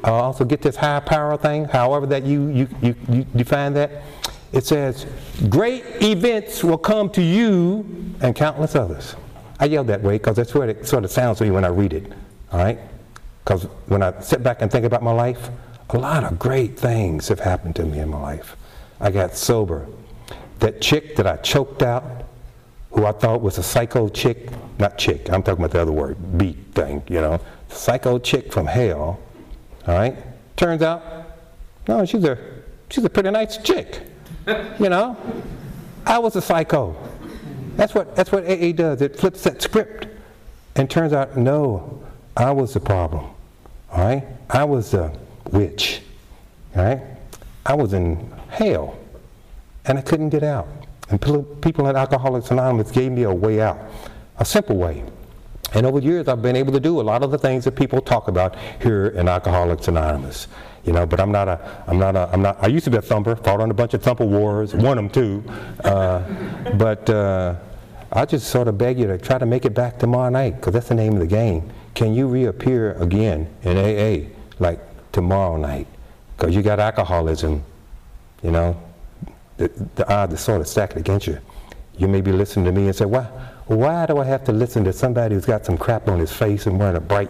uh, 0.04 0.14
also 0.14 0.46
get 0.46 0.62
this 0.62 0.76
high 0.76 1.00
power 1.00 1.38
thing, 1.38 1.66
however 1.66 2.06
that 2.08 2.24
you, 2.24 2.48
you, 2.50 2.68
you, 2.82 2.96
you 3.10 3.24
define 3.36 3.74
that. 3.74 4.04
It 4.52 4.66
says, 4.66 5.06
great 5.50 5.84
events 6.02 6.64
will 6.64 6.78
come 6.78 7.10
to 7.12 7.22
you 7.22 8.16
and 8.22 8.36
countless 8.36 8.76
others. 8.76 9.16
I 9.60 9.66
yell 9.66 9.84
that 9.86 10.02
way 10.02 10.18
because 10.18 10.36
that's 10.36 10.54
what 10.54 10.70
it 10.70 10.88
sort 10.88 11.06
of 11.06 11.12
sounds 11.12 11.38
to 11.38 11.46
me 11.46 11.52
when 11.52 11.64
I 11.64 11.70
read 11.70 11.94
it, 11.94 12.12
all 12.52 12.60
right? 12.60 12.80
Because 13.44 13.64
when 13.88 14.02
I 14.04 14.20
sit 14.20 14.44
back 14.44 14.62
and 14.62 14.72
think 14.72 14.86
about 14.86 15.04
my 15.04 15.12
life, 15.12 15.50
a 15.90 15.98
lot 15.98 16.24
of 16.24 16.40
great 16.40 16.78
things 16.80 17.28
have 17.28 17.40
happened 17.40 17.76
to 17.76 17.86
me 17.86 18.00
in 18.00 18.10
my 18.10 18.20
life. 18.20 18.56
I 19.00 19.12
got 19.12 19.36
sober. 19.36 19.88
That 20.60 20.82
chick 20.82 21.16
that 21.16 21.28
I 21.28 21.38
choked 21.38 21.82
out, 21.82 22.04
who 22.92 23.06
I 23.06 23.12
thought 23.12 23.42
was 23.42 23.58
a 23.58 23.64
psycho 23.64 24.10
chick, 24.10 24.50
not 24.80 24.98
chick, 24.98 25.30
I'm 25.32 25.44
talking 25.44 25.64
about 25.64 25.72
the 25.72 25.82
other 25.82 25.92
word, 25.92 26.38
beat 26.38 26.58
thing, 26.74 27.04
you 27.08 27.22
know, 27.22 27.40
psycho 27.70 28.20
chick 28.20 28.52
from 28.52 28.68
hell, 28.68 29.20
all 29.88 29.96
right? 29.96 30.16
Turns 30.56 30.82
out, 30.82 31.04
no, 31.88 32.06
she's 32.06 32.24
a, 32.24 32.38
she's 32.90 33.04
a 33.04 33.10
pretty 33.10 33.32
nice 33.32 33.58
chick. 33.58 34.02
you 34.80 34.90
know? 34.90 35.18
I 36.06 36.20
was 36.20 36.36
a 36.36 36.42
psycho. 36.42 36.96
That's 37.76 37.94
what, 37.94 38.16
that's 38.16 38.32
what 38.32 38.44
AA 38.46 38.72
does. 38.74 39.02
It 39.02 39.16
flips 39.16 39.44
that 39.44 39.62
script. 39.62 40.08
And 40.76 40.90
turns 40.90 41.14
out, 41.14 41.38
no, 41.38 42.04
I 42.38 42.52
was 42.52 42.74
the 42.74 42.80
problem. 42.80 43.26
All 43.92 44.04
right? 44.04 44.26
I 44.50 44.64
was 44.64 44.94
a 44.94 45.14
witch. 45.52 46.02
All 46.76 46.84
right? 46.84 47.02
I 47.66 47.76
was 47.76 47.94
in 47.94 48.32
hell. 48.50 48.98
And 49.86 49.98
I 49.98 50.02
couldn't 50.02 50.30
get 50.30 50.44
out. 50.44 50.68
And 51.10 51.20
people 51.62 51.88
at 51.88 51.96
Alcoholics 51.96 52.52
Anonymous 52.52 52.92
gave 52.92 53.12
me 53.12 53.24
a 53.24 53.34
way 53.34 53.60
out, 53.62 53.78
a 54.38 54.46
simple 54.46 54.78
way. 54.78 55.04
And 55.74 55.86
over 55.86 56.00
the 56.00 56.06
years, 56.06 56.28
I've 56.28 56.42
been 56.42 56.56
able 56.56 56.74
to 56.74 56.80
do 56.80 57.00
a 57.00 57.04
lot 57.04 57.24
of 57.24 57.32
the 57.32 57.38
things 57.38 57.64
that 57.66 57.76
people 57.76 58.02
talk 58.02 58.28
about 58.28 58.56
here 58.82 59.08
in 59.08 59.28
Alcoholics 59.28 59.88
Anonymous. 59.88 60.48
You 60.84 60.94
know, 60.94 61.06
but 61.06 61.20
I'm 61.20 61.32
not 61.32 61.48
a, 61.48 61.84
I'm 61.88 62.00
not 62.00 62.16
a, 62.16 62.30
I'm 62.34 62.42
not, 62.42 62.62
I 62.62 62.68
used 62.68 62.86
to 62.86 62.92
be 62.92 62.98
a 62.98 63.02
thumper, 63.02 63.36
fought 63.36 63.62
on 63.62 63.70
a 63.70 63.74
bunch 63.74 63.94
of 63.94 64.02
thumper 64.02 64.26
wars, 64.26 64.74
won 64.74 64.98
them 64.98 65.10
too. 65.10 65.44
Uh, 65.84 66.24
but 66.74 67.10
uh, 67.10 67.56
I 68.12 68.26
just 68.26 68.48
sort 68.48 68.68
of 68.68 68.78
beg 68.78 69.00
you 69.00 69.08
to 69.08 69.18
try 69.18 69.38
to 69.38 69.46
make 69.46 69.66
it 69.66 69.74
back 69.74 70.00
tomorrow 70.00 70.30
night, 70.30 70.56
because 70.56 70.74
that's 70.74 70.90
the 70.90 70.96
name 70.96 71.14
of 71.14 71.20
the 71.20 71.28
game. 71.28 71.72
Can 71.94 72.14
you 72.14 72.28
reappear 72.28 72.94
again 72.94 73.48
in 73.64 73.78
AA, 73.78 74.30
like 74.60 74.80
tomorrow 75.12 75.56
night? 75.56 75.88
Because 76.36 76.56
you 76.56 76.64
got 76.64 76.80
alcoholism, 76.80 77.64
you 78.42 78.52
know, 78.52 78.82
the, 79.58 79.68
the 79.96 80.12
odds 80.12 80.34
are 80.34 80.38
sort 80.38 80.62
of 80.62 80.68
stacked 80.68 80.98
against 80.98 81.28
you. 81.28 81.38
You 81.98 82.08
may 82.08 82.22
be 82.22 82.32
listening 82.32 82.66
to 82.66 82.72
me 82.72 82.88
and 82.88 82.96
say, 82.96 83.06
why, 83.06 83.28
why 83.78 84.06
do 84.06 84.18
I 84.18 84.26
have 84.26 84.44
to 84.46 84.52
listen 84.52 84.84
to 84.86 84.94
somebody 84.94 85.36
who's 85.36 85.46
got 85.46 85.66
some 85.66 85.78
crap 85.78 86.08
on 86.08 86.20
his 86.20 86.32
face 86.32 86.66
and 86.66 86.80
wearing 86.80 86.96
a 86.96 87.02
bright 87.02 87.30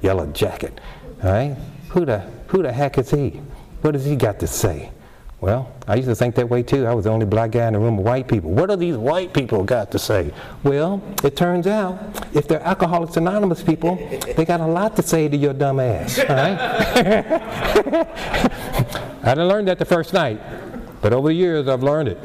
yellow 0.00 0.26
jacket? 0.28 0.80
All 1.22 1.30
right? 1.30 1.56
Who 1.90 2.04
the, 2.04 2.20
who 2.48 2.62
the 2.62 2.72
heck 2.72 2.98
is 2.98 3.10
he? 3.10 3.40
What 3.82 3.94
has 3.94 4.04
he 4.04 4.16
got 4.16 4.40
to 4.40 4.46
say? 4.46 4.92
Well, 5.40 5.70
I 5.86 5.96
used 5.96 6.08
to 6.08 6.14
think 6.14 6.34
that 6.36 6.48
way 6.48 6.62
too. 6.62 6.86
I 6.86 6.94
was 6.94 7.04
the 7.04 7.10
only 7.10 7.26
black 7.26 7.50
guy 7.50 7.66
in 7.66 7.74
the 7.74 7.78
room 7.78 7.98
of 7.98 8.04
white 8.04 8.26
people. 8.26 8.50
What 8.50 8.70
do 8.70 8.76
these 8.76 8.96
white 8.96 9.34
people 9.34 9.64
got 9.64 9.90
to 9.92 9.98
say? 9.98 10.32
Well, 10.62 11.02
it 11.22 11.36
turns 11.36 11.66
out 11.66 11.98
if 12.34 12.48
they're 12.48 12.62
Alcoholics 12.62 13.18
Anonymous 13.18 13.62
people, 13.62 13.96
they 14.34 14.46
got 14.46 14.60
a 14.60 14.66
lot 14.66 14.96
to 14.96 15.02
say 15.02 15.28
to 15.28 15.36
your 15.36 15.52
dumb 15.52 15.78
ass. 15.78 16.18
All 16.18 16.26
right? 16.26 16.58
I 19.22 19.34
didn't 19.34 19.48
learn 19.48 19.66
that 19.66 19.78
the 19.78 19.84
first 19.84 20.14
night, 20.14 20.40
but 21.02 21.12
over 21.12 21.28
the 21.28 21.34
years 21.34 21.68
I've 21.68 21.82
learned 21.82 22.08
it. 22.08 22.18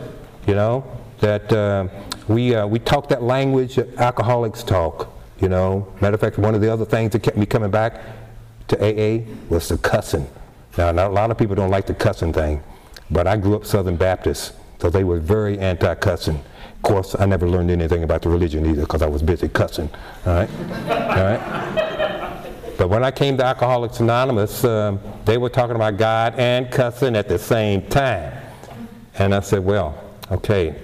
You 0.47 0.56
know 0.56 0.86
that 1.19 1.52
uh, 1.52 1.88
we, 2.34 2.56
uh, 2.56 2.65
we 2.67 2.80
talk 2.80 3.10
that 3.10 3.24
language 3.24 3.76
that 3.76 3.96
alcoholics 3.98 4.63
talk, 4.63 5.12
you 5.39 5.50
know. 5.50 5.91
Matter 6.02 6.15
of 6.15 6.22
fact, 6.22 6.38
one 6.38 6.56
of 6.56 6.62
the 6.62 6.72
other 6.72 6.86
things 6.86 7.12
that 7.12 7.24
kept 7.24 7.38
me 7.38 7.46
coming 7.46 7.72
back 7.72 8.02
to 8.70 8.78
AA 8.78 9.26
was 9.50 9.67
the 9.67 9.78
cussing. 9.78 10.28
Now, 10.78 10.91
a 10.91 11.10
lot 11.10 11.32
of 11.32 11.38
people 11.38 11.56
don't 11.56 11.70
like 11.70 11.86
the 11.86 11.94
cussing 11.94 12.32
thing, 12.32 12.63
but 13.10 13.28
I 13.28 13.38
grew 13.38 13.56
up 13.56 13.65
Southern 13.65 13.98
Baptist, 13.98 14.54
so 14.80 14.89
they 14.89 15.04
were 15.04 15.20
very 15.20 15.60
anti-cussing. 15.60 16.36
Of 16.38 16.82
course, 16.82 17.15
I 17.20 17.26
never 17.26 17.48
learned 17.48 17.70
anything 17.70 18.04
about 18.04 18.22
the 18.22 18.30
religion 18.30 18.65
either 18.65 18.82
because 18.82 19.02
I 19.02 19.08
was 19.08 19.22
busy 19.22 19.50
cussing, 19.50 19.89
all 20.26 20.34
right? 20.34 20.50
all 20.89 21.24
right? 21.24 22.72
But 22.78 22.89
when 22.89 23.04
I 23.04 23.12
came 23.12 23.38
to 23.38 23.46
Alcoholics 23.46 24.00
Anonymous, 24.00 24.63
um, 24.63 25.00
they 25.26 25.38
were 25.38 25.50
talking 25.50 25.76
about 25.76 25.98
God 25.98 26.34
and 26.38 26.72
cussing 26.72 27.15
at 27.15 27.28
the 27.28 27.38
same 27.38 27.86
time. 27.88 28.34
And 29.20 29.36
I 29.36 29.41
said, 29.41 29.63
well, 29.63 30.02
okay, 30.32 30.76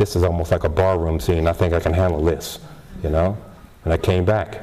this 0.00 0.16
is 0.16 0.22
almost 0.22 0.50
like 0.50 0.64
a 0.64 0.68
barroom 0.68 1.20
scene. 1.20 1.46
I 1.46 1.52
think 1.52 1.74
I 1.74 1.78
can 1.78 1.92
handle 1.92 2.24
this, 2.24 2.58
you 3.02 3.10
know? 3.10 3.36
And 3.84 3.92
I 3.92 3.98
came 3.98 4.24
back. 4.24 4.58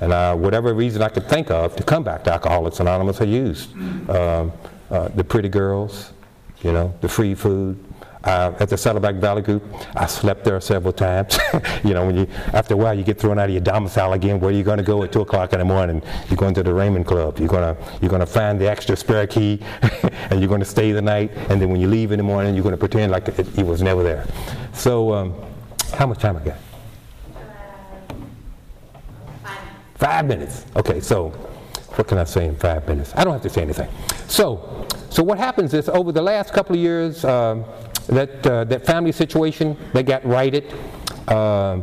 And 0.00 0.12
uh, 0.12 0.34
whatever 0.34 0.74
reason 0.74 1.02
I 1.02 1.08
could 1.08 1.28
think 1.28 1.52
of 1.52 1.76
to 1.76 1.84
come 1.84 2.02
back 2.02 2.24
to 2.24 2.32
Alcoholics 2.32 2.80
Anonymous, 2.80 3.20
I 3.20 3.26
used. 3.26 3.72
Um, 4.10 4.52
uh, 4.90 5.06
the 5.14 5.22
pretty 5.22 5.48
girls, 5.48 6.12
you 6.62 6.72
know, 6.72 6.92
the 7.00 7.08
free 7.08 7.36
food. 7.36 7.78
Uh, 8.24 8.54
at 8.60 8.68
the 8.68 8.76
Saddleback 8.76 9.16
Valley 9.16 9.42
Group, 9.42 9.64
I 9.96 10.06
slept 10.06 10.44
there 10.44 10.60
several 10.60 10.92
times. 10.92 11.38
you 11.84 11.92
know, 11.92 12.06
when 12.06 12.16
you 12.16 12.26
after 12.52 12.74
a 12.74 12.76
while 12.76 12.94
you 12.94 13.02
get 13.02 13.18
thrown 13.18 13.38
out 13.38 13.46
of 13.46 13.50
your 13.50 13.60
domicile 13.60 14.12
again. 14.12 14.38
Where 14.38 14.50
are 14.50 14.54
you 14.54 14.62
going 14.62 14.78
to 14.78 14.84
go 14.84 15.02
at 15.02 15.10
two 15.10 15.22
o'clock 15.22 15.52
in 15.52 15.58
the 15.58 15.64
morning? 15.64 16.02
You're 16.28 16.36
going 16.36 16.54
to 16.54 16.62
the 16.62 16.72
Raymond 16.72 17.06
Club. 17.06 17.38
You're 17.38 17.48
gonna 17.48 17.76
you're 18.00 18.10
gonna 18.10 18.26
find 18.26 18.60
the 18.60 18.70
extra 18.70 18.96
spare 18.96 19.26
key, 19.26 19.60
and 20.30 20.40
you're 20.40 20.48
going 20.48 20.60
to 20.60 20.66
stay 20.66 20.92
the 20.92 21.02
night. 21.02 21.32
And 21.48 21.60
then 21.60 21.70
when 21.70 21.80
you 21.80 21.88
leave 21.88 22.12
in 22.12 22.18
the 22.18 22.22
morning, 22.22 22.54
you're 22.54 22.62
going 22.62 22.74
to 22.74 22.78
pretend 22.78 23.10
like 23.10 23.26
it, 23.28 23.38
it 23.58 23.66
was 23.66 23.82
never 23.82 24.02
there. 24.04 24.26
So, 24.72 25.12
um, 25.12 25.34
how 25.94 26.06
much 26.06 26.18
time 26.18 26.36
I 26.36 26.44
got? 26.44 26.58
Five 29.96 30.26
minutes. 30.26 30.64
Okay, 30.76 31.00
so 31.00 31.30
what 31.96 32.08
can 32.08 32.18
I 32.18 32.24
say 32.24 32.46
in 32.46 32.56
five 32.56 32.86
minutes? 32.88 33.12
I 33.14 33.24
don't 33.24 33.32
have 33.32 33.42
to 33.42 33.50
say 33.50 33.62
anything. 33.62 33.88
So, 34.26 34.86
so 35.10 35.22
what 35.22 35.38
happens 35.38 35.74
is 35.74 35.88
over 35.88 36.10
the 36.10 36.22
last 36.22 36.52
couple 36.52 36.74
of 36.74 36.80
years, 36.80 37.24
um, 37.24 37.64
that 38.06 38.46
uh, 38.46 38.64
that 38.64 38.86
family 38.86 39.12
situation 39.12 39.76
they 39.92 40.02
got 40.02 40.24
righted. 40.24 40.72
Uh, 41.28 41.80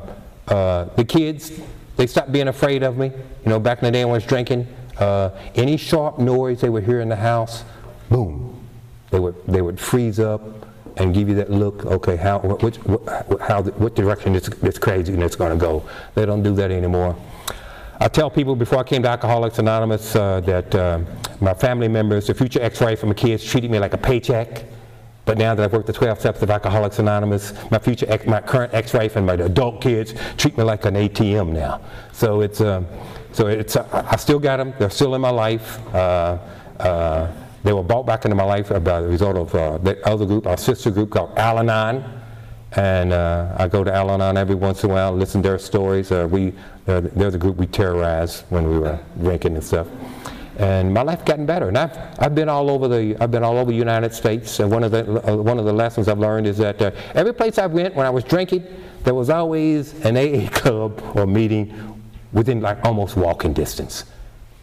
uh, 0.48 0.86
the 0.96 1.06
kids 1.06 1.60
they 1.98 2.08
stopped 2.08 2.32
being 2.32 2.48
afraid 2.48 2.84
of 2.84 2.98
me. 2.98 3.08
You 3.08 3.50
know, 3.50 3.60
back 3.60 3.80
in 3.80 3.86
the 3.86 3.92
day 3.92 4.06
when 4.06 4.14
I 4.14 4.18
was 4.18 4.26
drinking, 4.26 4.68
uh, 4.98 5.32
any 5.56 5.78
sharp 5.78 6.20
noise 6.20 6.62
they 6.62 6.70
would 6.70 6.84
hear 6.84 7.02
in 7.02 7.10
the 7.10 7.16
house, 7.16 7.64
boom, 8.10 8.60
they 9.12 9.20
would 9.20 9.36
they 9.48 9.62
would 9.62 9.80
freeze 9.80 10.20
up 10.20 10.42
and 10.98 11.14
give 11.14 11.30
you 11.30 11.36
that 11.36 11.50
look. 11.50 11.86
Okay, 11.86 12.16
how 12.16 12.40
which 12.40 12.78
how 13.42 13.64
what 13.64 13.96
direction 13.96 14.34
this 14.34 14.48
this 14.48 14.78
craziness 14.78 15.36
going 15.36 15.52
to 15.52 15.58
go? 15.58 15.88
They 16.16 16.26
don't 16.26 16.44
do 16.44 16.54
that 16.56 16.72
anymore. 16.72 17.16
I 18.02 18.08
tell 18.08 18.30
people 18.30 18.56
before 18.56 18.80
I 18.80 18.84
came 18.84 19.04
to 19.04 19.10
Alcoholics 19.10 19.60
Anonymous 19.60 20.16
uh, 20.16 20.40
that 20.42 20.74
uh, 20.74 21.00
my 21.42 21.54
family 21.54 21.90
members, 21.90 22.28
the 22.28 22.34
future 22.34 22.62
ex-wife 22.62 23.02
and 23.02 23.10
my 23.10 23.14
kids 23.14 23.44
treated 23.44 23.70
me 23.70 23.78
like 23.78 23.94
a 23.94 23.98
paycheck. 23.98 24.64
But 25.30 25.38
now 25.38 25.54
that 25.54 25.64
I've 25.64 25.74
worked 25.74 25.86
the 25.86 25.94
12 25.94 26.22
steps 26.22 26.42
of 26.42 26.50
Alcoholics 26.50 26.98
Anonymous, 26.98 27.54
my 27.70 27.78
future, 27.78 28.08
ex, 28.10 28.26
my 28.26 28.42
current 28.42 28.74
ex-wife 28.74 29.16
and 29.16 29.28
my 29.28 29.34
adult 29.34 29.80
kids 29.80 30.16
treat 30.38 30.58
me 30.58 30.64
like 30.64 30.86
an 30.86 30.96
ATM 30.96 31.52
now. 31.52 31.82
So 32.14 32.42
it's, 32.42 32.62
um, 32.62 32.88
so 33.32 33.46
it's, 33.46 33.76
uh, 33.76 34.08
I 34.10 34.16
still 34.16 34.40
got 34.40 34.58
them. 34.58 34.74
They're 34.80 34.90
still 34.90 35.14
in 35.14 35.22
my 35.22 35.30
life. 35.30 35.78
Uh, 35.94 36.40
uh, 36.80 37.32
they 37.64 37.72
were 37.74 37.84
brought 37.84 38.08
back 38.08 38.26
into 38.26 38.34
my 38.34 38.44
life 38.44 38.70
by 38.70 39.02
the 39.02 39.08
result 39.08 39.38
of 39.38 39.54
uh, 39.54 39.78
the 39.78 40.04
other 40.10 40.26
group, 40.26 40.48
our 40.48 40.58
sister 40.58 40.90
group 40.90 41.12
called 41.12 41.38
Al-Anon. 41.38 42.04
And 42.72 43.14
uh, 43.14 43.56
I 43.56 43.68
go 43.68 43.84
to 43.84 43.94
Al-Anon 43.94 44.36
every 44.36 44.56
once 44.56 44.84
in 44.84 44.90
a 44.90 44.94
while, 44.96 45.12
listen 45.12 45.44
to 45.44 45.50
their 45.50 45.60
stories. 45.60 46.12
Uh, 46.12 46.28
we, 46.28 46.56
they're 46.86 47.30
the 47.30 47.38
group 47.38 47.58
we 47.58 47.68
terrorized 47.68 48.46
when 48.50 48.68
we 48.68 48.80
were 48.80 49.00
drinking 49.22 49.54
and 49.54 49.64
stuff 49.64 49.88
and 50.60 50.94
my 50.94 51.02
life 51.02 51.24
gotten 51.24 51.46
better. 51.46 51.70
And 51.70 51.78
I've, 51.78 51.98
I've 52.20 52.36
been 52.36 52.50
all 52.50 52.70
over 52.70 52.90
the 52.90 53.16
I've 53.22 53.32
been 53.32 53.44
all 53.44 53.58
over 53.58 53.72
the 53.72 53.78
United 53.78 54.14
States. 54.14 54.60
And 54.60 54.70
one 54.70 54.84
of 54.84 54.92
the 54.92 55.32
uh, 55.32 55.38
one 55.38 55.58
of 55.58 55.64
the 55.64 55.74
lessons 55.74 56.10
I've 56.10 56.20
learned 56.20 56.46
is 56.48 56.58
that 56.58 56.82
uh, 56.82 56.92
every 57.16 57.34
place 57.34 57.58
I 57.58 57.66
went 57.66 57.96
when 57.96 58.06
I 58.06 58.10
was 58.10 58.26
drinking, 58.26 58.66
there 59.04 59.14
was 59.14 59.30
always 59.30 59.94
an 60.06 60.18
AA 60.18 60.50
club 60.52 61.02
or 61.16 61.26
meeting 61.26 62.02
within 62.34 62.60
like 62.60 62.84
almost 62.84 63.16
walking 63.16 63.54
distance. 63.54 64.04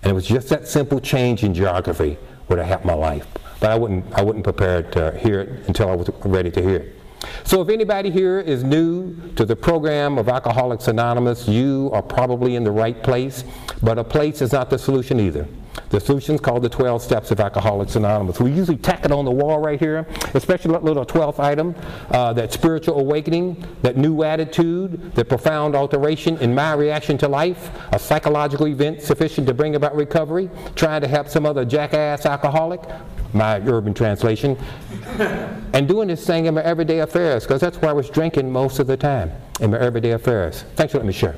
And 0.02 0.10
it 0.10 0.14
was 0.14 0.26
just 0.26 0.50
that 0.50 0.68
simple 0.68 1.00
change 1.00 1.42
in 1.42 1.54
geography 1.54 2.18
would 2.48 2.58
have 2.58 2.68
helped 2.68 2.84
my 2.84 2.94
life. 2.94 3.26
But 3.58 3.70
I 3.70 3.74
wouldn't 3.74 4.12
I 4.12 4.22
wasn't 4.22 4.44
prepared 4.44 4.92
to 4.92 5.16
hear 5.18 5.40
it 5.40 5.66
until 5.66 5.88
I 5.88 5.94
was 5.94 6.10
ready 6.26 6.50
to 6.50 6.62
hear 6.62 6.76
it. 6.76 6.92
So 7.44 7.62
if 7.62 7.70
anybody 7.70 8.10
here 8.10 8.38
is 8.38 8.62
new 8.62 9.16
to 9.36 9.46
the 9.46 9.56
program 9.56 10.18
of 10.18 10.28
Alcoholics 10.28 10.88
Anonymous, 10.88 11.48
you 11.48 11.88
are 11.94 12.02
probably 12.02 12.54
in 12.54 12.64
the 12.64 12.70
right 12.70 13.02
place, 13.02 13.44
but 13.82 13.98
a 13.98 14.04
place 14.04 14.42
is 14.42 14.52
not 14.52 14.68
the 14.68 14.78
solution 14.78 15.18
either. 15.18 15.48
The 15.90 16.00
solution 16.00 16.34
is 16.34 16.40
called 16.40 16.62
the 16.62 16.68
12 16.68 17.02
Steps 17.02 17.30
of 17.30 17.40
Alcoholics 17.40 17.96
Anonymous. 17.96 18.40
We 18.40 18.52
usually 18.52 18.76
tack 18.76 19.04
it 19.04 19.12
on 19.12 19.24
the 19.24 19.30
wall 19.30 19.58
right 19.60 19.78
here, 19.78 20.06
especially 20.34 20.72
that 20.72 20.84
little 20.84 21.06
12th 21.06 21.38
item, 21.38 21.74
uh, 22.10 22.32
that 22.32 22.52
spiritual 22.52 22.98
awakening, 22.98 23.64
that 23.82 23.96
new 23.96 24.22
attitude, 24.22 25.14
that 25.14 25.28
profound 25.28 25.74
alteration 25.74 26.38
in 26.38 26.54
my 26.54 26.72
reaction 26.72 27.16
to 27.18 27.28
life, 27.28 27.70
a 27.92 27.98
psychological 27.98 28.66
event 28.66 29.00
sufficient 29.02 29.46
to 29.46 29.54
bring 29.54 29.76
about 29.76 29.94
recovery, 29.94 30.50
trying 30.74 31.00
to 31.00 31.08
help 31.08 31.28
some 31.28 31.46
other 31.46 31.64
jackass 31.64 32.26
alcoholic, 32.26 32.80
my 33.32 33.58
urban 33.60 33.94
translation, 33.94 34.56
and 35.72 35.86
doing 35.86 36.08
this 36.08 36.26
thing 36.26 36.46
in 36.46 36.54
my 36.54 36.62
everyday 36.62 37.00
affairs, 37.00 37.44
because 37.44 37.60
that's 37.60 37.76
where 37.78 37.90
I 37.90 37.94
was 37.94 38.10
drinking 38.10 38.50
most 38.50 38.78
of 38.78 38.86
the 38.86 38.96
time, 38.96 39.30
in 39.60 39.70
my 39.70 39.78
everyday 39.78 40.12
affairs. 40.12 40.64
Thanks 40.74 40.92
for 40.92 40.98
letting 40.98 41.08
me 41.08 41.12
share. 41.12 41.36